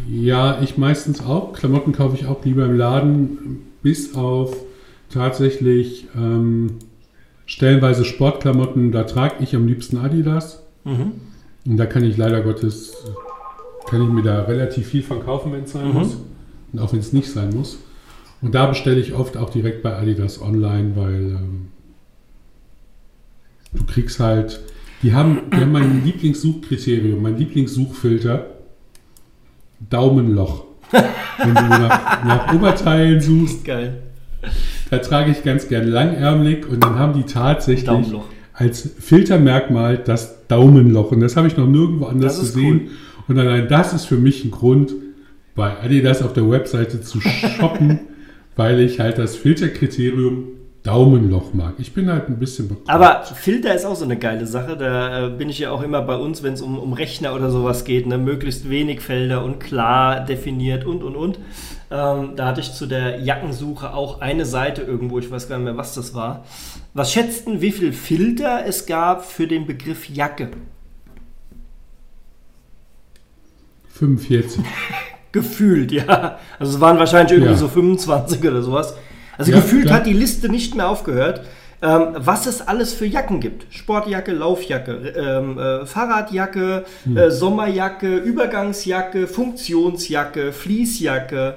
[0.09, 1.53] Ja, ich meistens auch.
[1.53, 4.57] Klamotten kaufe ich auch lieber im Laden, bis auf
[5.11, 6.75] tatsächlich ähm,
[7.47, 8.93] stellenweise Sportklamotten.
[8.93, 10.63] Da trage ich am liebsten Adidas.
[10.85, 11.13] Mhm.
[11.67, 12.95] Und da kann ich leider Gottes,
[13.89, 15.95] kann ich mir da relativ viel von kaufen, wenn es sein Mhm.
[15.95, 16.17] muss.
[16.73, 17.79] Und auch wenn es nicht sein muss.
[18.43, 21.69] Und da bestelle ich oft auch direkt bei Adidas online, weil ähm,
[23.75, 24.61] du kriegst halt,
[25.03, 28.47] die haben, die haben mein Lieblingssuchkriterium, mein Lieblingssuchfilter,
[29.89, 30.65] Daumenloch.
[31.39, 34.03] Wenn du nach, nach Oberteilen suchst, Geil.
[34.91, 38.25] da trage ich ganz gern langärmlich und dann haben die tatsächlich Daumenloch.
[38.53, 41.13] als Filtermerkmal das Daumenloch.
[41.13, 42.91] Und das habe ich noch nirgendwo anders gesehen.
[43.29, 44.93] Und allein das ist für mich ein Grund,
[45.55, 47.21] bei Adidas auf der Webseite zu
[47.59, 48.01] shoppen,
[48.57, 50.45] weil ich halt das Filterkriterium
[50.83, 51.75] Daumenloch mag.
[51.77, 52.89] Ich bin halt ein bisschen bekloppt.
[52.89, 54.79] Aber Filter ist auch so eine geile Sache.
[54.79, 57.51] Da äh, bin ich ja auch immer bei uns, wenn es um, um Rechner oder
[57.51, 58.07] sowas geht.
[58.07, 58.17] Ne?
[58.17, 61.39] Möglichst wenig Felder und klar definiert und und und.
[61.91, 65.65] Ähm, da hatte ich zu der Jackensuche auch eine Seite irgendwo, ich weiß gar nicht
[65.67, 66.45] mehr, was das war.
[66.95, 70.49] Was schätzten, wie viel Filter es gab für den Begriff Jacke?
[73.91, 74.63] 45.
[75.33, 76.39] Gefühlt, ja.
[76.59, 77.59] Also es waren wahrscheinlich irgendwie Ja.
[77.59, 78.95] so 25 oder sowas.
[79.41, 79.97] Also Ja, gefühlt klar.
[80.01, 81.41] hat die Liste nicht mehr aufgehört,
[81.83, 83.65] ähm, was es alles für Jacken gibt.
[83.75, 87.17] Sportjacke, Laufjacke, ähm, äh, Fahrradjacke, Hm.
[87.17, 91.55] äh, Sommerjacke, Übergangsjacke, Funktionsjacke, Fließjacke,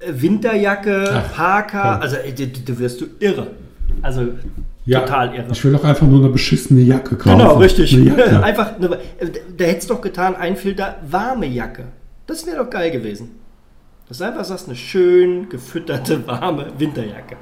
[0.00, 1.92] äh, Winterjacke, Ach, Parker.
[1.94, 2.02] komm.
[2.02, 3.46] Also ey, du, wirst du irre.
[4.02, 4.28] Also
[4.84, 5.46] Ja, total irre.
[5.52, 7.38] Ich will doch einfach nur eine beschissene Jacke kaufen.
[7.38, 7.94] Genau, richtig.
[7.96, 8.42] Eine.
[8.44, 11.84] Einfach, eine, äh, da hättest doch getan, ein Filter warme Jacke.
[12.26, 13.30] Das wäre doch geil gewesen.
[14.08, 17.36] Das ist einfach sagst, eine schön gefütterte, warme Winterjacke.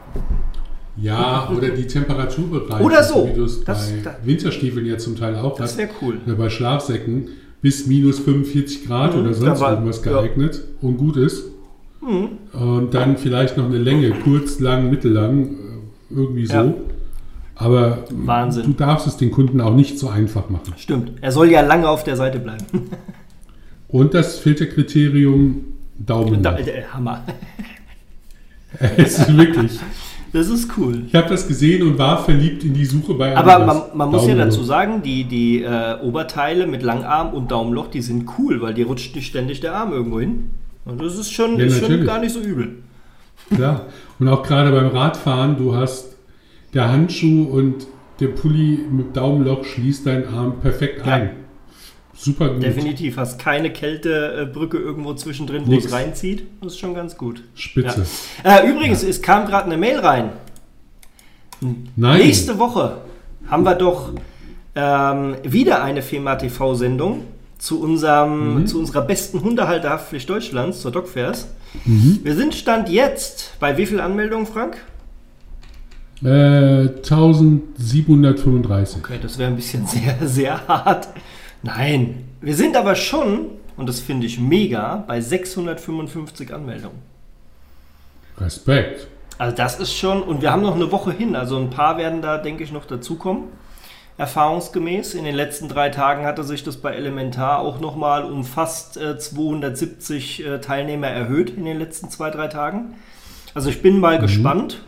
[0.96, 3.29] Ja, oder die Temperaturbereiche, Oder so.
[3.29, 6.18] wie du es bei Das- da- Winterstiefeln ja zum Teil auch Das wäre cool.
[6.26, 7.29] Oder bei Schlafsäcken
[7.62, 10.12] bis minus 45 Grad Mhm, oder sonst war- irgendwas ja.
[10.12, 11.44] geeignet und gut ist.
[12.00, 12.29] Mhm.
[12.59, 16.55] Und dann vielleicht noch eine Länge, kurz, lang, mittellang, äh, irgendwie so.
[16.55, 16.74] Ja.
[17.59, 18.64] Aber Wahnsinn.
[18.64, 20.74] du darfst es den Kunden auch nicht so einfach machen.
[20.76, 21.12] Stimmt.
[21.22, 22.64] Er soll ja lange auf der Seite bleiben.
[23.88, 25.64] Und das Filterkriterium
[25.99, 26.43] Daumen.
[26.43, 27.23] Da, äh, Hammer.
[28.97, 29.79] es ist wirklich.
[30.33, 31.05] Das ist cool.
[31.07, 33.89] Ich habe das gesehen und war verliebt in die Suche bei Aber Adidas.
[33.89, 38.03] man, man muss ja dazu sagen, die, die äh, Oberteile mit Langarm und Daumenloch, die
[38.03, 40.51] sind cool, weil die rutscht nicht ständig der Arm irgendwo hin.
[40.85, 42.83] Und das ist schon, Ja, ist schon gar nicht so übel.
[43.55, 43.87] Klar.
[44.19, 46.17] Und auch gerade beim Radfahren, du hast
[46.75, 47.87] der Handschuh und
[48.21, 51.15] der Pulli mit Daumenloch schließt deinen Arm perfekt Ja.
[51.15, 51.31] ein.
[52.18, 52.62] Super gut.
[52.62, 53.16] Definitiv.
[53.18, 55.85] Hast keine Kältebrücke irgendwo zwischendrin, wo Nix.
[55.87, 56.44] es reinzieht.
[56.62, 57.42] Das ist schon ganz gut.
[57.55, 58.07] Spitze.
[58.42, 60.31] Äh, übrigens, es kam gerade eine Mail rein.
[61.96, 62.18] Nein.
[62.18, 62.98] Nächste Woche
[63.48, 64.12] haben wir doch
[64.74, 67.22] ähm, wieder eine FEMA TV-Sendung
[67.59, 68.66] zu, unserem, Mhm.
[68.66, 71.48] zu unserer besten Hundehalterhaftpflicht Deutschlands, zur Dogfairs.
[71.85, 72.20] Mhm.
[72.22, 74.76] Wir sind Stand jetzt bei wie viel Anmeldungen, Frank?
[76.22, 78.98] Äh, 1735.
[78.98, 81.09] Okay, das wäre ein bisschen sehr, sehr hart.
[81.66, 86.98] Nein, wir sind aber schon, und das finde ich mega, bei 655 Anmeldungen.
[88.38, 89.09] Respekt.
[89.37, 92.22] Also das ist schon, und wir haben noch eine Woche hin, also ein paar werden
[92.22, 93.44] da, denke ich, noch dazukommen.
[94.18, 95.12] Erfahrungsgemäß.
[95.14, 99.18] In den letzten drei Tagen hatte sich das bei Elementar auch nochmal um fast äh,
[99.18, 102.94] 270 äh, Teilnehmer erhöht in den letzten zwei, drei Tagen.
[103.55, 104.83] Also ich bin mal gespannt,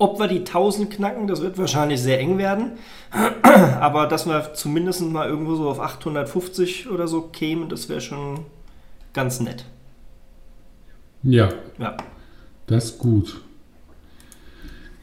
[0.00, 1.28] ob wir die 1000 knacken.
[1.28, 2.72] Das wird wahrscheinlich sehr eng werden.
[3.80, 8.40] Aber dass wir zumindest mal irgendwo so auf 850 oder so kämen, das wäre schon
[9.12, 9.64] ganz nett.
[11.22, 11.96] Ja, Ja.
[12.66, 13.40] das ist gut.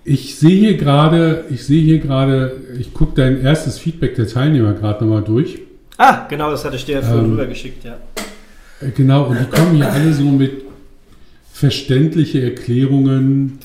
[0.03, 4.73] Ich sehe hier gerade, ich sehe hier gerade, ich gucke dein erstes Feedback der Teilnehmer
[4.73, 5.60] gerade nochmal durch.
[5.97, 7.97] Ah, genau, das hatte ich dir ja vorhin Ähm, rübergeschickt, ja.
[8.81, 10.63] Äh, Genau, und die kommen hier alle so mit
[11.51, 13.60] verständliche Erklärungen,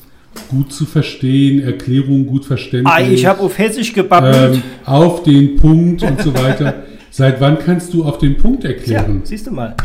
[0.49, 2.93] gut zu verstehen, Erklärungen gut verständlich.
[2.93, 4.55] Ah, ich habe auf Hessisch gebabbelt.
[4.55, 6.83] ähm, auf den Punkt und so weiter.
[7.11, 9.21] Seit wann kannst du auf den Punkt Tja, erklären?
[9.23, 9.75] siehst du mal.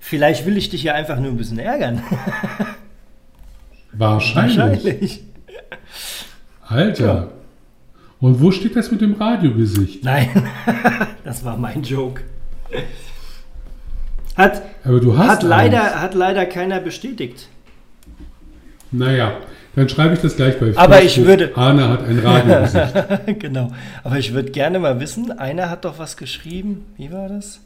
[0.00, 2.02] Vielleicht will ich dich ja einfach nur ein bisschen ärgern.
[3.92, 5.22] Wahrscheinlich.
[6.68, 7.32] Alter.
[8.20, 10.04] Und wo steht das mit dem Radiogesicht?
[10.04, 10.28] Nein,
[11.24, 12.22] das war mein Joke.
[14.36, 17.48] Hat, Aber du hast hat, leider, hat leider keiner bestätigt.
[18.96, 19.36] Naja,
[19.74, 22.94] dann schreibe ich das gleich bei Aber ich würde- Arne hat ein Radiogesicht.
[23.40, 23.72] genau.
[24.04, 26.86] Aber ich würde gerne mal wissen, einer hat doch was geschrieben.
[26.96, 27.60] Wie war das?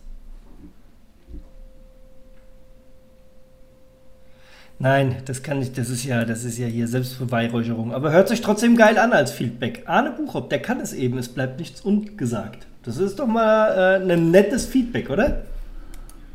[4.83, 7.93] Nein, das kann nicht, das ist ja, das ist ja hier Selbstbeweihräucherung.
[7.93, 9.83] Aber hört sich trotzdem geil an als Feedback.
[9.85, 12.67] Arne Buchhoff, der kann es eben, es bleibt nichts ungesagt.
[12.83, 15.43] Das ist doch mal äh, ein nettes Feedback, oder?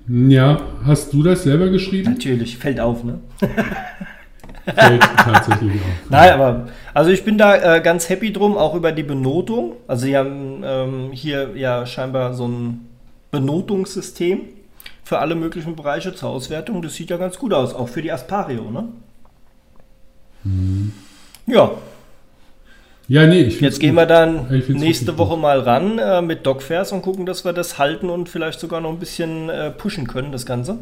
[0.08, 2.12] ja, hast du das selber geschrieben?
[2.12, 3.19] Natürlich, fällt auf, ne?
[4.65, 5.88] Fällt tatsächlich auf.
[6.10, 9.73] Nein, aber also ich bin da äh, ganz happy drum, auch über die Benotung.
[9.88, 12.88] Also sie haben ähm, hier ja scheinbar so ein
[13.32, 14.41] Benotungssystem
[15.04, 16.82] für alle möglichen Bereiche zur Auswertung.
[16.82, 18.88] Das sieht ja ganz gut aus, auch für die Aspario, ne?
[21.47, 21.71] Ja,
[23.08, 23.99] Ja, nee, jetzt gehen gut.
[24.01, 28.10] wir dann nächste Woche mal ran äh, mit Dogfairs und gucken, dass wir das halten
[28.10, 30.78] und vielleicht sogar noch ein bisschen äh, pushen können, das Ganze.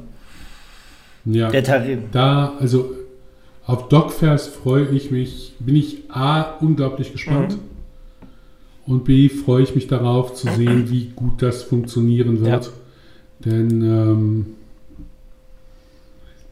[1.25, 1.99] Ja, Der Tarif.
[2.11, 2.91] da, also
[3.65, 7.53] auf Dogfairs freue ich mich, bin ich A, unglaublich gespannt.
[7.53, 7.59] Mhm.
[8.85, 12.71] Und B, freue ich mich darauf zu sehen, wie gut das funktionieren wird.
[13.45, 14.45] Denn ähm,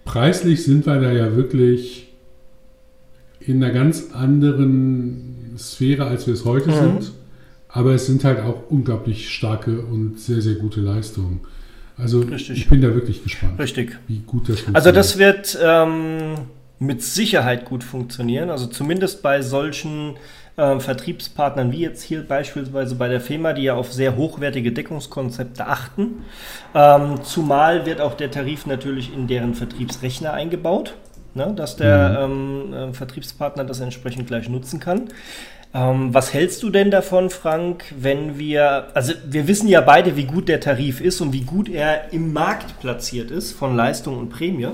[0.05, 2.07] preislich sind wir da ja wirklich
[3.39, 6.73] in einer ganz anderen Sphäre, als wir es heute Mhm.
[6.75, 7.11] sind.
[7.67, 11.41] Aber es sind halt auch unglaublich starke und sehr, sehr gute Leistungen.
[11.97, 12.57] Also Richtig.
[12.57, 13.97] ich bin da wirklich gespannt, Richtig.
[14.07, 14.75] wie gut das funktioniert.
[14.75, 16.35] Also das wird ähm,
[16.81, 18.49] mit Sicherheit gut funktionieren.
[18.49, 20.17] Also zumindest bei solchen
[20.57, 25.67] ähm, Vertriebspartnern wie jetzt hier beispielsweise bei der FEMA, die ja auf sehr hochwertige Deckungskonzepte
[25.67, 26.23] achten.
[26.73, 30.95] Ähm, zumal wird auch der Tarif natürlich in deren Vertriebsrechner eingebaut,
[31.35, 35.09] ne, dass der ähm, äh, Vertriebspartner das entsprechend gleich nutzen kann.
[35.75, 40.25] Ähm, was hältst du denn davon, Frank, wenn wir, also wir wissen ja beide, wie
[40.25, 44.29] gut der Tarif ist und wie gut er im Markt platziert ist von Leistung und
[44.29, 44.69] Prämie.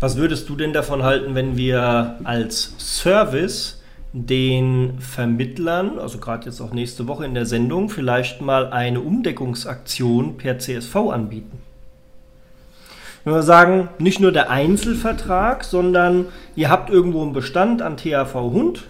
[0.00, 3.82] Was würdest du denn davon halten, wenn wir als Service
[4.14, 10.38] den Vermittlern, also gerade jetzt auch nächste Woche in der Sendung, vielleicht mal eine Umdeckungsaktion
[10.38, 11.60] per CSV anbieten?
[13.24, 18.34] Wenn wir sagen, nicht nur der Einzelvertrag, sondern ihr habt irgendwo einen Bestand an THV
[18.34, 18.84] Hund,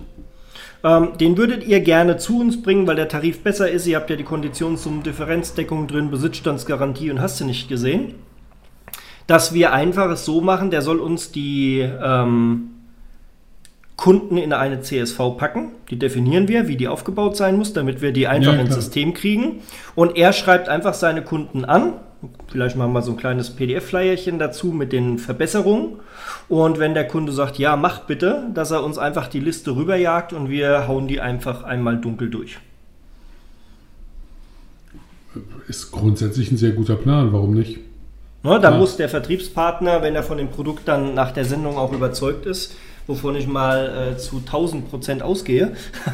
[0.85, 3.85] ähm, den würdet ihr gerne zu uns bringen, weil der Tarif besser ist.
[3.89, 8.15] Ihr habt ja die Konditionssummen, Differenzdeckung drin, Besitzstandsgarantie und hast du nicht gesehen.
[9.27, 12.71] Dass wir einfach es so machen, der soll uns die ähm,
[13.97, 15.73] Kunden in eine CSV packen.
[15.91, 18.75] Die definieren wir, wie die aufgebaut sein muss, damit wir die einfach Ja, ins.
[18.75, 19.61] System kriegen.
[19.95, 21.93] Und er schreibt einfach seine Kunden an.
[22.49, 25.97] Vielleicht machen wir so ein kleines PDF-Flyerchen dazu mit den Verbesserungen.
[26.49, 30.33] Und wenn der Kunde sagt, ja, mach bitte, dass er uns einfach die Liste rüberjagt
[30.33, 32.59] und wir hauen die einfach einmal dunkel durch.
[35.69, 37.79] ist grundsätzlich ein sehr guter Plan, warum nicht?
[38.43, 38.77] Ne, da Ja.
[38.77, 42.75] muss der Vertriebspartner, wenn er von dem Produkt dann nach der Sendung auch überzeugt ist,
[43.07, 45.73] wovon ich mal äh, zu 1000 Prozent ausgehe,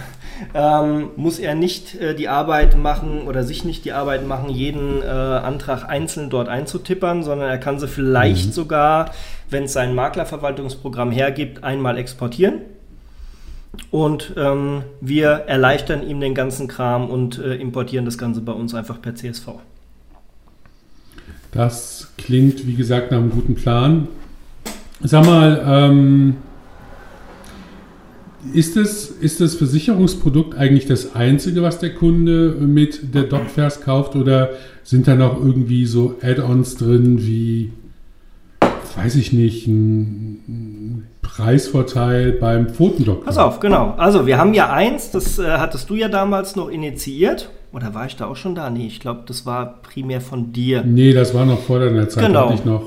[0.54, 5.02] ähm, muss er nicht äh, die Arbeit machen oder sich nicht die Arbeit machen, jeden
[5.02, 9.12] äh, Antrag einzeln dort einzutippern, sondern er kann sie vielleicht sogar,
[9.50, 12.60] wenn es sein Maklerverwaltungsprogramm hergibt, einmal exportieren.
[13.90, 18.74] Und ähm, wir erleichtern ihm den ganzen Kram und äh, importieren das Ganze bei uns
[18.74, 19.48] einfach per CSV.
[21.52, 24.08] Das klingt, wie gesagt, nach einem guten Plan.
[25.02, 26.36] Sag mal, ähm,
[28.52, 34.16] ist, das, ist das Versicherungsprodukt eigentlich das einzige, was der Kunde mit der DocFairs kauft
[34.16, 34.50] oder
[34.84, 37.72] sind da noch irgendwie so Add-ons drin wie,
[38.96, 43.24] weiß ich nicht, ein, Preisvorteil beim Pfotendoktor?
[43.24, 43.94] Pass auf, genau.
[43.98, 47.50] Also wir haben ja eins, das äh, hattest du ja damals noch initiiert.
[47.76, 48.70] Oder war ich da auch schon da?
[48.70, 50.82] Nee, ich glaube, das war primär von dir.
[50.82, 52.26] Nee, das war noch vor deiner Zeit.
[52.26, 52.50] Genau.
[52.54, 52.84] Ich noch.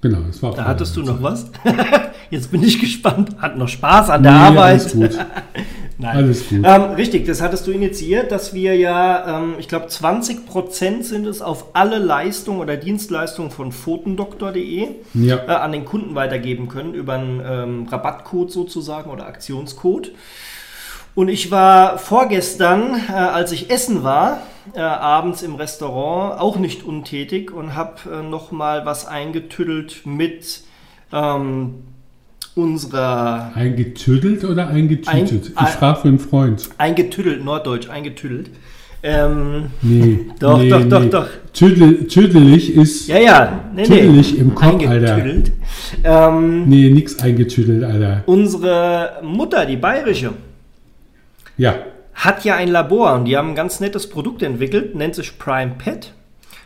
[0.00, 1.50] Genau, das war Da hattest du noch was?
[2.30, 3.36] Jetzt bin ich gespannt.
[3.38, 4.80] Hat noch Spaß an der Nee, Arbeit?
[4.80, 5.10] alles gut.
[5.98, 6.16] Nein.
[6.16, 6.60] Alles gut.
[6.64, 11.42] Ähm, richtig, das hattest du initiiert, dass wir ja, ähm, ich glaube, 20% sind es
[11.42, 15.36] auf alle Leistungen oder Dienstleistungen von photendoktor.de Ja.
[15.36, 20.12] äh, an den Kunden weitergeben können über einen ähm, Rabattcode sozusagen oder Aktionscode.
[21.16, 24.42] Und ich war vorgestern, äh, als ich essen war,
[24.74, 30.60] äh, abends im Restaurant, auch nicht untätig und habe äh, nochmal was eingetüdelt mit
[31.12, 31.74] ähm,
[32.54, 35.52] unserer Eingetüdelt oder eingetütet?
[35.56, 36.68] Ein- ich frage für einen Freund.
[36.78, 38.50] eingetüdelt, norddeutsch eingetüdelt.
[39.02, 40.26] Ähm, Nee.
[40.38, 41.08] Doch, nee, doch, doch, nee.
[41.10, 41.26] doch.
[41.54, 43.08] Tüdel, tüdelig ist.
[43.08, 45.18] ja, ja, nee, Tüdelig im Kopf, Alter.
[46.04, 48.22] Ähm, Nee, nix eingetüdelt, Alter.
[48.26, 50.32] unsere Mutter, die bayerische,
[51.56, 51.74] Ja.
[52.14, 55.74] hat ja ein Labor und die haben ein ganz nettes Produkt entwickelt, nennt sich Prime
[55.78, 56.12] Pet.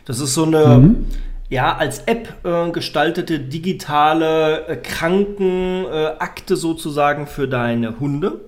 [0.05, 1.05] Das ist so eine, mhm.
[1.49, 8.41] ja, als App äh, gestaltete digitale äh, Krankenakte sozusagen für deine Hunde.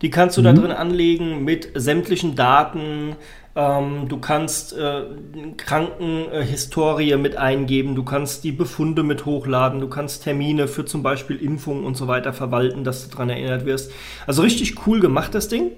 [0.00, 0.44] Die kannst du mhm.
[0.44, 3.16] da drin anlegen mit sämtlichen Daten,
[3.54, 5.04] ähm, du kannst äh,
[5.56, 11.36] Krankenhistorie mit eingeben, du kannst die Befunde mit hochladen, du kannst Termine für zum Beispiel
[11.36, 13.92] Impfungen und so weiter verwalten, dass du daran erinnert wirst.
[14.26, 15.72] Also richtig cool gemacht das Ding.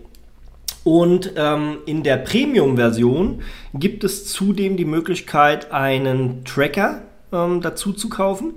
[0.85, 3.41] Und ähm, in der Premium-Version
[3.72, 7.03] gibt es zudem die Möglichkeit, einen Tracker
[7.33, 8.55] ähm, dazu zu kaufen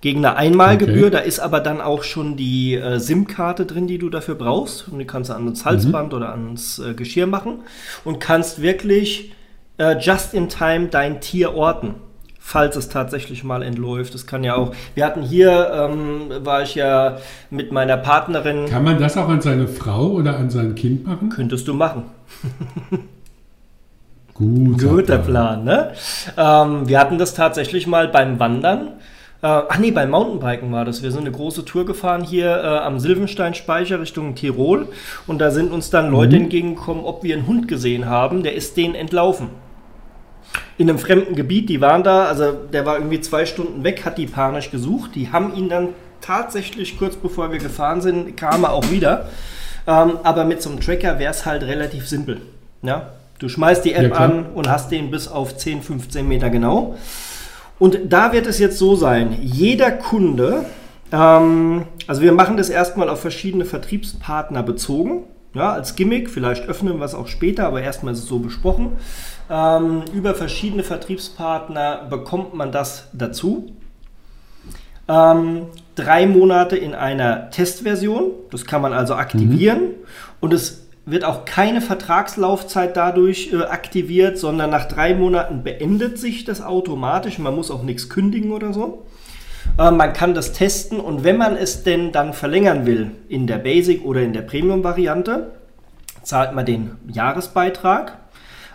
[0.00, 1.06] gegen eine Einmalgebühr.
[1.06, 1.10] Okay.
[1.10, 4.88] Da ist aber dann auch schon die äh, SIM-Karte drin, die du dafür brauchst.
[4.88, 6.16] Und die kannst du ans Halsband mhm.
[6.16, 7.60] oder ans äh, Geschirr machen
[8.04, 9.32] und kannst wirklich
[9.78, 11.94] äh, just in time dein Tier orten.
[12.38, 14.14] Falls es tatsächlich mal entläuft.
[14.14, 14.72] Das kann ja auch.
[14.94, 17.18] Wir hatten hier, ähm, war ich ja
[17.50, 18.66] mit meiner Partnerin.
[18.66, 21.28] Kann man das auch an seine Frau oder an sein Kind machen?
[21.30, 22.04] Könntest du machen.
[24.34, 25.92] Guter, Guter Plan, Plan ne?
[26.36, 28.92] Ähm, wir hatten das tatsächlich mal beim Wandern
[29.42, 31.02] äh, ach nee, beim Mountainbiken war das.
[31.02, 34.88] Wir sind eine große Tour gefahren hier äh, am Silvenstein-Speicher Richtung Tirol
[35.26, 36.44] und da sind uns dann Leute mhm.
[36.44, 38.42] entgegengekommen, ob wir einen Hund gesehen haben.
[38.42, 39.48] Der ist denen entlaufen.
[40.78, 44.18] In einem fremden Gebiet, die waren da, also der war irgendwie zwei Stunden weg, hat
[44.18, 45.14] die panisch gesucht.
[45.14, 45.88] Die haben ihn dann
[46.20, 49.28] tatsächlich kurz bevor wir gefahren sind, kam er auch wieder.
[49.86, 52.40] Ähm, aber mit so einem Tracker wäre es halt relativ simpel.
[52.82, 53.12] Ja?
[53.38, 56.96] Du schmeißt die App ja, an und hast den bis auf 10, 15 Meter genau.
[57.78, 60.64] Und da wird es jetzt so sein, jeder Kunde,
[61.12, 65.24] ähm, also wir machen das erstmal auf verschiedene Vertriebspartner bezogen,
[65.54, 68.92] ja, als Gimmick, vielleicht öffnen wir es auch später, aber erstmal ist es so besprochen.
[69.48, 73.72] Ähm, über verschiedene Vertriebspartner bekommt man das dazu.
[75.08, 79.94] Ähm, drei Monate in einer Testversion, das kann man also aktivieren mhm.
[80.40, 86.44] und es wird auch keine Vertragslaufzeit dadurch äh, aktiviert, sondern nach drei Monaten beendet sich
[86.44, 87.38] das automatisch.
[87.38, 89.06] Man muss auch nichts kündigen oder so.
[89.78, 93.58] Äh, man kann das testen und wenn man es denn dann verlängern will in der
[93.58, 95.52] Basic oder in der Premium-Variante,
[96.22, 98.18] zahlt man den Jahresbeitrag.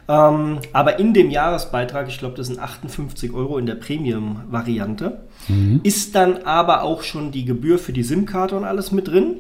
[0.08, 5.82] Ähm, aber in dem Jahresbeitrag, ich glaube, das sind 58 Euro in der Premium-Variante, mhm.
[5.84, 9.36] ist dann aber auch schon die Gebühr für die SIM-Karte und alles mit drin.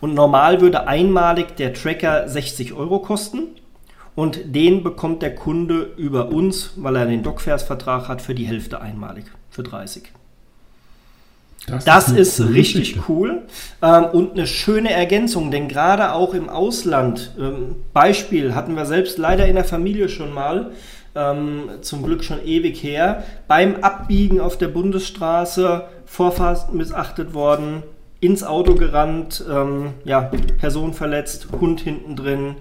[0.00, 3.48] Und normal würde einmalig der Tracker 60 Euro kosten.
[4.14, 8.80] Und den bekommt der Kunde über uns, weil er den Docfairs-Vertrag hat, für die Hälfte
[8.80, 10.10] einmalig, für 30.
[11.66, 13.04] Das, das ist, ist richtig Geschichte.
[13.08, 13.42] cool
[13.82, 19.18] ähm, und eine schöne Ergänzung, denn gerade auch im Ausland, ähm, Beispiel hatten wir selbst
[19.18, 20.70] leider in der Familie schon mal,
[21.16, 27.82] ähm, zum Glück schon ewig her, beim Abbiegen auf der Bundesstraße Vorfahrt missachtet worden,
[28.20, 32.56] ins Auto gerannt, ähm, ja, Person verletzt, Hund hinten drin.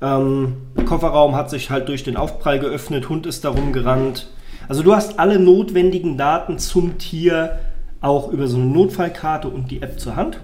[0.00, 4.28] Ähm, Kofferraum hat sich halt durch den Aufprall geöffnet, Hund ist darum gerannt.
[4.68, 7.58] Also du hast alle notwendigen Daten zum Tier
[8.00, 10.40] auch über so eine Notfallkarte und die App zur Hand.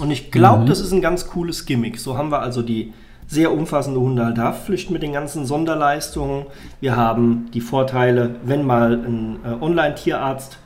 [0.00, 0.66] Und ich glaube, mhm.
[0.66, 1.98] das ist ein ganz cooles Gimmick.
[1.98, 2.92] So haben wir also die
[3.26, 6.46] sehr umfassende Hundehalterhaftpflicht mit den ganzen Sonderleistungen.
[6.80, 10.58] Wir haben die Vorteile, wenn mal ein äh, Online-Tierarzt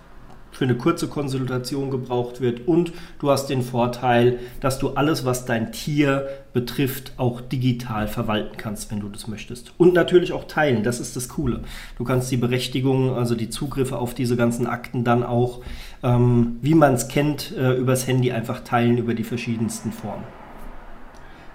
[0.63, 5.45] für eine kurze Konsultation gebraucht wird und du hast den Vorteil, dass du alles, was
[5.45, 9.73] dein Tier betrifft, auch digital verwalten kannst, wenn du das möchtest.
[9.77, 11.63] Und natürlich auch teilen, das ist das Coole.
[11.99, 15.63] Du kannst die Berechtigung, also die Zugriffe auf diese ganzen Akten dann auch,
[16.05, 20.23] ähm, wie man es kennt, äh, übers Handy einfach teilen über die verschiedensten Formen.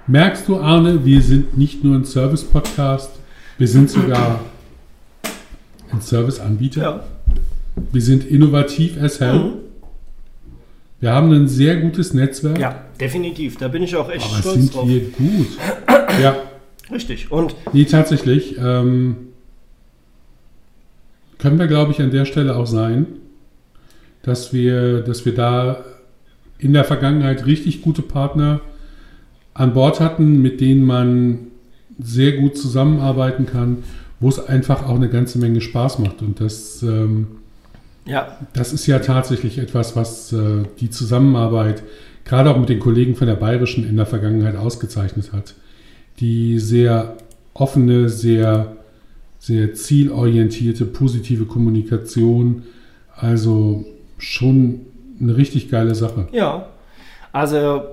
[0.07, 3.11] Merkst du, Arne, wir sind nicht nur ein Service-Podcast,
[3.57, 4.41] wir sind sogar
[5.93, 6.81] ein Service-Anbieter.
[6.81, 7.16] Ja.
[7.91, 9.39] Wir sind innovativ as hell.
[9.39, 9.53] Mhm.
[10.99, 12.57] Wir haben ein sehr gutes Netzwerk.
[12.59, 13.57] Ja, definitiv.
[13.57, 14.87] Da bin ich auch echt Aber stolz sind drauf.
[14.87, 15.47] wir gut.
[16.21, 16.35] ja.
[16.91, 17.31] Richtig.
[17.31, 18.57] Und nee, tatsächlich.
[18.57, 19.15] Ähm,
[21.37, 23.05] können wir, glaube ich, an der Stelle auch sein,
[24.23, 25.83] dass wir, dass wir da
[26.57, 28.61] in der Vergangenheit richtig gute Partner
[29.53, 31.39] an Bord hatten, mit denen man
[31.99, 33.83] sehr gut zusammenarbeiten kann,
[34.19, 36.21] wo es einfach auch eine ganze Menge Spaß macht.
[36.21, 37.27] Und das ähm,
[38.07, 38.37] ja.
[38.53, 41.83] Das ist ja tatsächlich etwas, was äh, die Zusammenarbeit
[42.25, 45.53] gerade auch mit den Kollegen von der Bayerischen in der Vergangenheit ausgezeichnet hat.
[46.19, 47.15] Die sehr
[47.53, 48.75] offene, sehr,
[49.39, 52.63] sehr zielorientierte, positive Kommunikation.
[53.15, 53.85] Also
[54.17, 54.81] schon
[55.19, 56.27] eine richtig geile Sache.
[56.31, 56.67] Ja,
[57.31, 57.83] also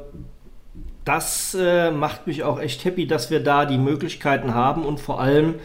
[1.05, 5.21] das äh, macht mich auch echt happy, dass wir da die Möglichkeiten haben und vor
[5.21, 5.57] allem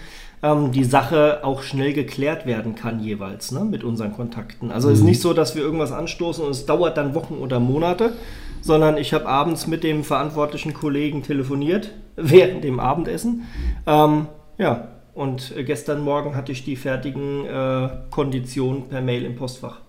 [0.41, 4.71] ähm, die Sache auch schnell geklärt werden kann jeweils ne, mit unseren Kontakten.
[4.71, 4.93] Also mhm.
[4.93, 8.13] es ist nicht so, dass wir irgendwas anstoßen und es dauert dann Wochen oder Monate,
[8.61, 13.43] sondern ich habe abends mit dem verantwortlichen Kollegen telefoniert während dem Abendessen.
[13.85, 14.27] Ähm,
[14.57, 19.79] ja, Und äh, gestern Morgen hatte ich die fertigen äh, Konditionen per Mail im Postfach.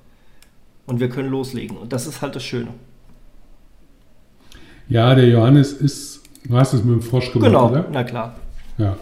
[0.86, 1.76] Und wir können loslegen.
[1.76, 2.68] Und das ist halt das Schöne.
[4.88, 7.84] Ja, der Johannes ist, du hast es mit dem Frosch gemacht, Genau, oder?
[7.92, 8.34] na klar.
[8.76, 8.96] Ja.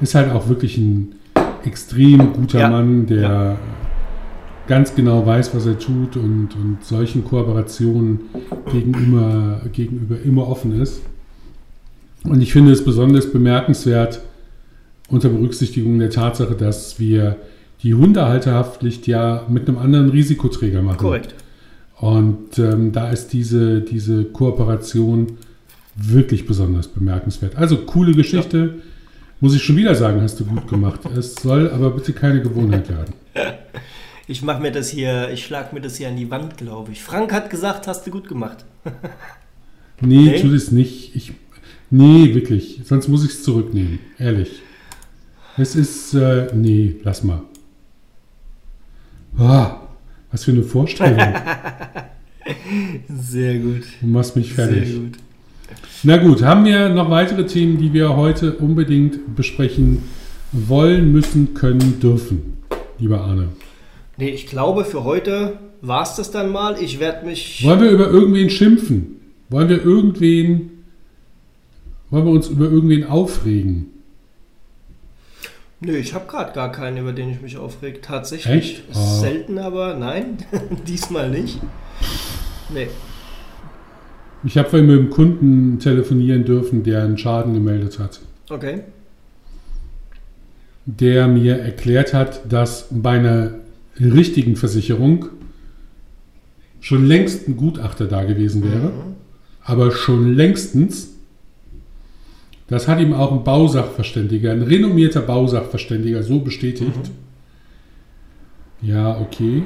[0.00, 1.14] Ist halt auch wirklich ein
[1.64, 2.70] extrem guter Ja.
[2.70, 3.56] Mann, der Ja.
[4.66, 8.20] ganz genau weiß, was er tut und, und solchen Kooperationen
[8.72, 11.00] gegenüber, gegenüber immer offen ist.
[12.24, 14.20] Und ich finde es besonders bemerkenswert
[15.08, 17.36] unter Berücksichtigung der Tatsache, dass wir
[17.82, 20.98] die Hundehalterhaftpflicht ja mit einem anderen Risikoträger machen.
[20.98, 21.34] Korrekt.
[22.00, 25.38] Und ähm, da ist diese, diese Kooperation
[25.96, 27.56] wirklich besonders bemerkenswert.
[27.56, 28.74] Also coole Geschichte.
[29.40, 31.00] Muss ich schon wieder sagen, hast du gut gemacht.
[31.16, 33.14] Es soll aber bitte keine Gewohnheit werden.
[34.26, 37.02] Ich mache mir das hier, ich schlag mir das hier an die Wand, glaube ich.
[37.02, 38.64] Frank hat gesagt, hast du gut gemacht.
[40.00, 40.40] Nee, Nee?
[40.40, 41.16] tu das nicht.
[41.16, 41.32] Ich,
[41.90, 42.80] nee, wirklich.
[42.84, 43.98] Sonst muss ich es zurücknehmen.
[44.16, 44.62] Ehrlich.
[45.56, 47.42] Es ist, äh, nee, lass mal.
[49.36, 49.80] Ah,
[50.30, 51.18] was für eine Vorstellung.
[53.08, 53.82] Sehr gut.
[54.00, 54.88] Du machst mich fertig.
[54.88, 55.18] Sehr gut.
[56.04, 60.04] Na gut, haben wir noch weitere Themen, die wir heute unbedingt besprechen
[60.52, 62.58] wollen, müssen, können, dürfen,
[62.98, 63.48] lieber Arne?
[64.16, 66.80] Nee, ich glaube, für heute war es das dann mal.
[66.80, 67.64] Ich werde mich.
[67.64, 69.16] Wollen wir über irgendwen schimpfen?
[69.48, 70.70] Wollen wir irgendwen,
[72.10, 73.86] wollen wir uns über irgendwen aufregen?
[75.80, 78.02] Nö, ich habe gerade gar keinen, über den ich mich aufreg.
[78.02, 78.54] Tatsächlich.
[78.54, 78.90] Echt?
[78.90, 79.20] Ist Ah.
[79.20, 80.38] Selten, aber nein,
[80.86, 81.60] diesmal nicht.
[82.72, 82.88] Nee.
[84.44, 88.20] Ich habe vorhin mit einem Kunden telefonieren dürfen, der einen Schaden gemeldet hat.
[88.48, 88.82] Okay.
[90.86, 93.54] Der mir erklärt hat, dass bei einer
[94.00, 95.26] richtigen Versicherung
[96.80, 98.92] schon längst ein Gutachter da gewesen wäre.
[99.68, 101.14] aber schon längstens.
[102.68, 107.10] Das hat ihm auch ein Bausachverständiger, ein renommierter Bausachverständiger so bestätigt.
[108.80, 109.64] Ja, okay.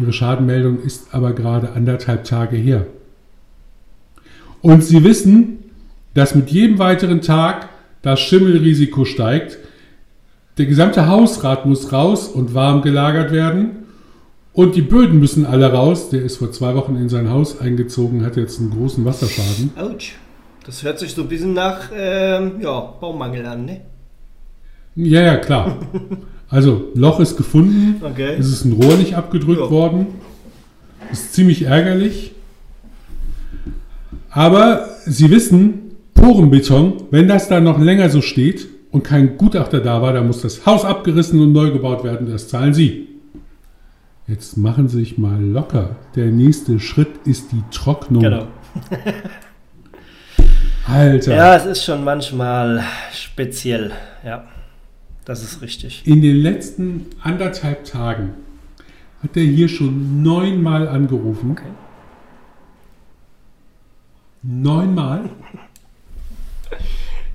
[0.00, 2.86] Ihre Schadenmeldung ist aber gerade anderthalb Tage her.
[4.60, 5.58] Und Sie wissen,
[6.14, 7.68] dass mit jedem weiteren Tag
[8.02, 9.58] das Schimmelrisiko steigt.
[10.56, 13.70] Der gesamte Hausrat muss raus und warm gelagert werden.
[14.52, 16.10] Und die Böden müssen alle raus.
[16.10, 19.70] Der ist vor zwei Wochen in sein Haus eingezogen, hat jetzt einen großen Wasserschaden.
[19.76, 20.14] Autsch.
[20.66, 23.80] Das hört sich so ein bisschen nach ähm, ja, Baumangel an, ne?
[24.96, 25.78] Ja, ja, klar.
[26.50, 28.00] Also, Loch ist gefunden.
[28.02, 28.36] Okay.
[28.38, 29.70] Es ist ein Rohr nicht abgedrückt Ja.
[29.70, 30.06] worden.
[31.12, 32.32] Ist ziemlich ärgerlich.
[34.30, 40.00] Aber Sie wissen, Porenbeton, wenn das da noch länger so steht und kein Gutachter da
[40.02, 42.30] war, dann muss das Haus abgerissen und neu gebaut werden.
[42.30, 43.08] Das zahlen Sie.
[44.26, 45.96] Jetzt machen Sie sich mal locker.
[46.14, 48.22] Der nächste Schritt ist die Trocknung.
[48.22, 48.46] Genau.
[50.86, 51.34] Alter.
[51.34, 52.82] Ja, es ist schon manchmal
[53.12, 53.90] speziell.
[54.24, 54.44] Ja,
[55.28, 56.02] das ist richtig.
[56.06, 58.30] In den letzten anderthalb Tagen
[59.22, 61.50] hat er hier schon neunmal angerufen.
[61.52, 61.68] Okay.
[64.42, 65.28] Neunmal?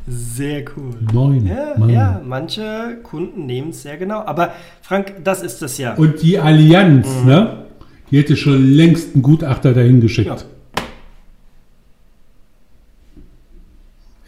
[0.07, 0.95] Sehr cool.
[1.13, 1.45] Neun.
[1.45, 1.89] Ja, Mann.
[1.89, 4.21] ja, manche Kunden nehmen es sehr genau.
[4.21, 5.93] Aber Frank, das ist das ja.
[5.93, 7.25] Und die Allianz, Mhm.
[7.27, 7.65] ne?
[8.11, 10.27] Die hätte schon längst einen Gutachter dahin geschickt.
[10.29, 10.83] Ja.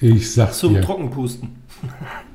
[0.02, 0.82] Ich sag's Zum dir.
[0.82, 1.50] Trockenpusten.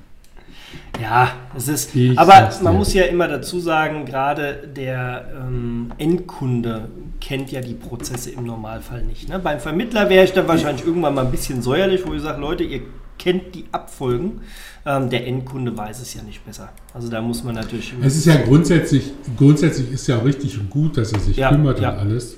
[1.00, 1.94] ja, es ist.
[1.94, 6.88] Ich aber man muss ja immer dazu sagen, gerade der ähm, Endkunde
[7.20, 9.28] kennt ja die Prozesse im Normalfall nicht.
[9.28, 9.38] Ne?
[9.38, 12.64] Beim Vermittler wäre ich dann wahrscheinlich irgendwann mal ein bisschen säuerlich, wo ich sage, Leute,
[12.64, 12.82] ihr
[13.18, 14.40] kennt die Abfolgen.
[14.86, 16.70] Ähm, der Endkunde weiß es ja nicht besser.
[16.94, 17.92] Also da muss man natürlich.
[18.02, 21.50] Es ist ja grundsätzlich, grundsätzlich ist ja auch richtig und gut, dass er sich Ja,
[21.50, 21.92] kümmert ja.
[21.92, 22.36] und alles.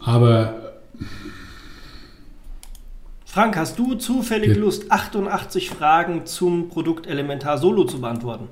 [0.00, 0.63] Aber
[3.34, 4.60] Frank, hast du zufällig Ja.
[4.62, 8.46] Lust, 88 Fragen zum Produkt Elementar Solo zu beantworten?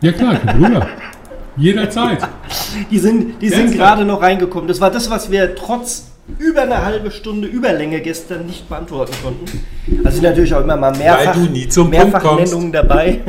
[0.00, 0.86] ja klar, Bruder.
[1.56, 2.18] Jederzeit.
[2.92, 4.68] Die sind, die sind gerade noch reingekommen.
[4.68, 9.46] Das war das, was wir trotz über eine halbe Stunde Überlänge gestern nicht beantworten konnten.
[10.04, 13.20] Also sind natürlich auch immer mal mehrfach, Weil du nie zum Punkt Mehrfachnennungen dabei.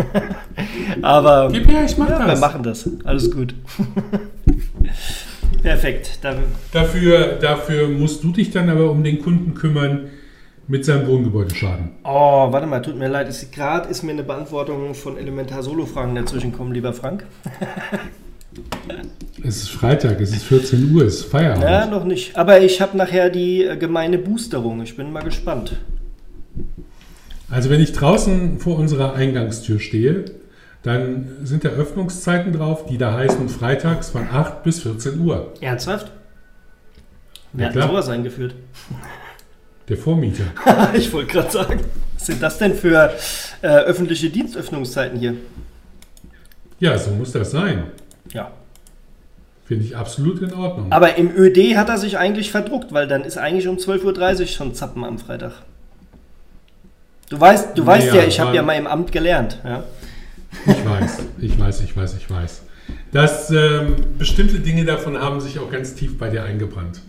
[1.02, 2.40] Aber Gib her, ich mach ja, wir das.
[2.40, 2.88] machen das.
[3.06, 3.56] Alles gut.
[5.64, 6.20] Perfekt.
[6.22, 10.10] Dann, Dafür, dafür musst du dich dann aber um den Kunden kümmern
[10.68, 11.90] mit seinem Wohngebäudeschaden.
[12.04, 13.30] oh, warte mal, tut mir leid.
[13.52, 17.26] Gerade ist mir eine Beantwortung von Elementar Solo-Fragen dazwischen gekommen, lieber Frank.
[19.44, 21.64] Es ist Freitag, es ist 14 Uhr, es ist Feierabend.
[21.64, 22.36] Ja, noch nicht.
[22.36, 24.82] Aber ich habe nachher die äh, gemeine Boosterung.
[24.82, 25.76] Ich bin mal gespannt.
[27.52, 30.26] Also wenn ich draußen vor unserer Eingangstür stehe,
[30.82, 35.54] dann sind da Öffnungszeiten drauf, die da heißen freitags von 8 bis 14 Uhr.
[35.62, 36.08] Ernsthaft?
[36.08, 36.12] Ja,
[37.54, 37.88] Wer hat klar.
[37.90, 38.56] sowas eingeführt?
[39.90, 40.44] Der Vormieter.
[40.94, 41.80] ich wollte gerade sagen.
[42.16, 43.14] Was sind das denn für
[43.62, 45.36] äh, öffentliche Dienstöffnungszeiten hier?
[46.80, 47.92] Ja, so muss das sein.
[48.34, 48.52] Ja.
[49.66, 50.92] Finde ich absolut in Ordnung.
[50.92, 54.48] Aber im ÖD hat er sich eigentlich verdruckt, weil dann ist eigentlich um 12.30 Uhr
[54.48, 55.54] schon Zappen am Freitag.
[57.30, 59.60] Du weißt, du weißt Naja, ja, ich habe ja mal im Amt gelernt.
[59.66, 59.84] Ja?
[60.66, 62.62] Ich weiß, ich weiß, ich weiß, ich weiß.
[63.12, 67.02] Dass ähm, bestimmte Dinge davon haben sich auch ganz tief bei dir eingebrannt.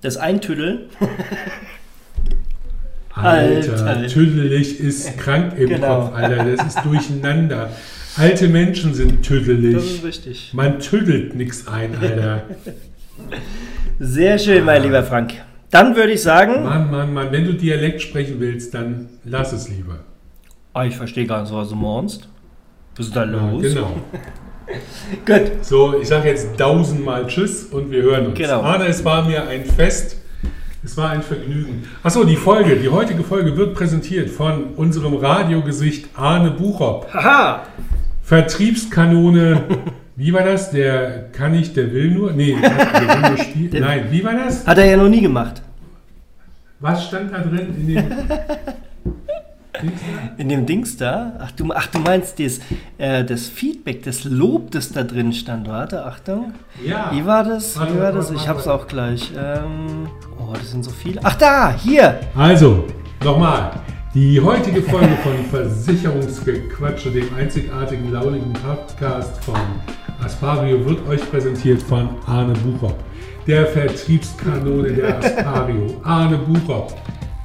[0.00, 0.88] Das Eintüddeln.
[3.14, 4.06] Alter, Alter.
[4.08, 6.06] tüdelig ist krank im Genau.
[6.06, 6.44] Kopf, Alter.
[6.56, 7.70] Das ist durcheinander.
[8.16, 10.04] Alte Menschen sind Das ist tüdelig.
[10.04, 10.50] richtig.
[10.54, 12.42] Man tüdelt nichts ein, Alter.
[13.98, 15.34] Sehr schön, mein lieber Frank.
[15.70, 17.28] Dann würde ich sagen, Mann, Mann, Mann.
[17.32, 20.00] Wenn du Dialekt sprechen willst, dann lass es lieber.
[20.74, 22.28] Ah, ich verstehe gar nicht, was du meinst.
[22.96, 23.62] Was ist da Ja, los?
[23.62, 23.96] genau.
[25.26, 25.64] Gut.
[25.64, 28.38] So, ich sage jetzt tausendmal Tschüss und wir hören uns.
[28.38, 28.62] Genau.
[28.62, 30.16] Arne, es war mir ein Fest.
[30.84, 31.84] Es war ein Vergnügen.
[32.02, 37.12] Achso, die Folge, die heutige Folge wird präsentiert von unserem Radiogesicht Arne Buchop.
[37.14, 37.66] Haha!
[38.24, 39.62] Vertriebskanone.
[40.16, 40.72] Wie war das?
[40.72, 42.32] Der kann nicht, der will nur.
[42.32, 43.80] Nee, der will nur spielen.
[43.80, 44.66] Nein, wie war das?
[44.66, 45.62] Hat er ja noch nie gemacht.
[46.80, 48.04] Was stand da drin in dem.
[50.38, 51.32] In dem Dings da?
[51.38, 52.60] Ach, du, ach, du meinst das,
[52.98, 55.68] äh, das Feedback, das Lob, das da drin stand.
[55.68, 56.54] Warte, Achtung.
[56.84, 57.10] Ja.
[57.12, 57.78] Wie war das?
[57.78, 58.30] Warte, Wie war das?
[58.30, 59.32] Ich hab's auch gleich.
[59.36, 60.08] Ähm,
[60.38, 61.20] oh, das sind so viele.
[61.22, 61.74] Ach, da!
[61.74, 62.20] Hier!
[62.36, 62.84] Also,
[63.24, 63.72] nochmal.
[64.14, 69.56] Die heutige Folge von Versicherungsgequatsche, dem einzigartigen, lauligen Podcast von
[70.22, 73.02] Aspario, wird euch präsentiert von Arne Buchop,
[73.46, 75.98] der Vertriebskanone der Aspario.
[76.04, 76.94] Arne Buchop,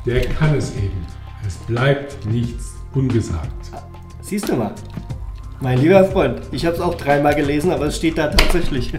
[0.05, 1.05] der kann es eben.
[1.47, 3.71] Es bleibt nichts ungesagt.
[4.21, 4.75] Siehst du mal.
[5.61, 8.91] Mein lieber Freund, ich hab's auch dreimal gelesen, aber es steht da tatsächlich.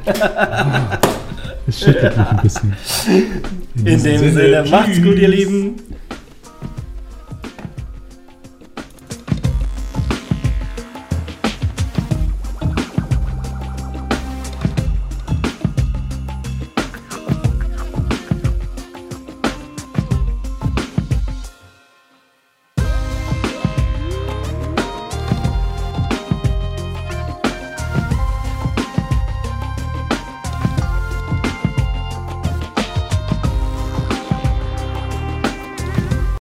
[1.67, 2.77] Es schüttelt mich ein bisschen.
[3.85, 5.77] In dem Sinne, macht's gut, ihr Lieben.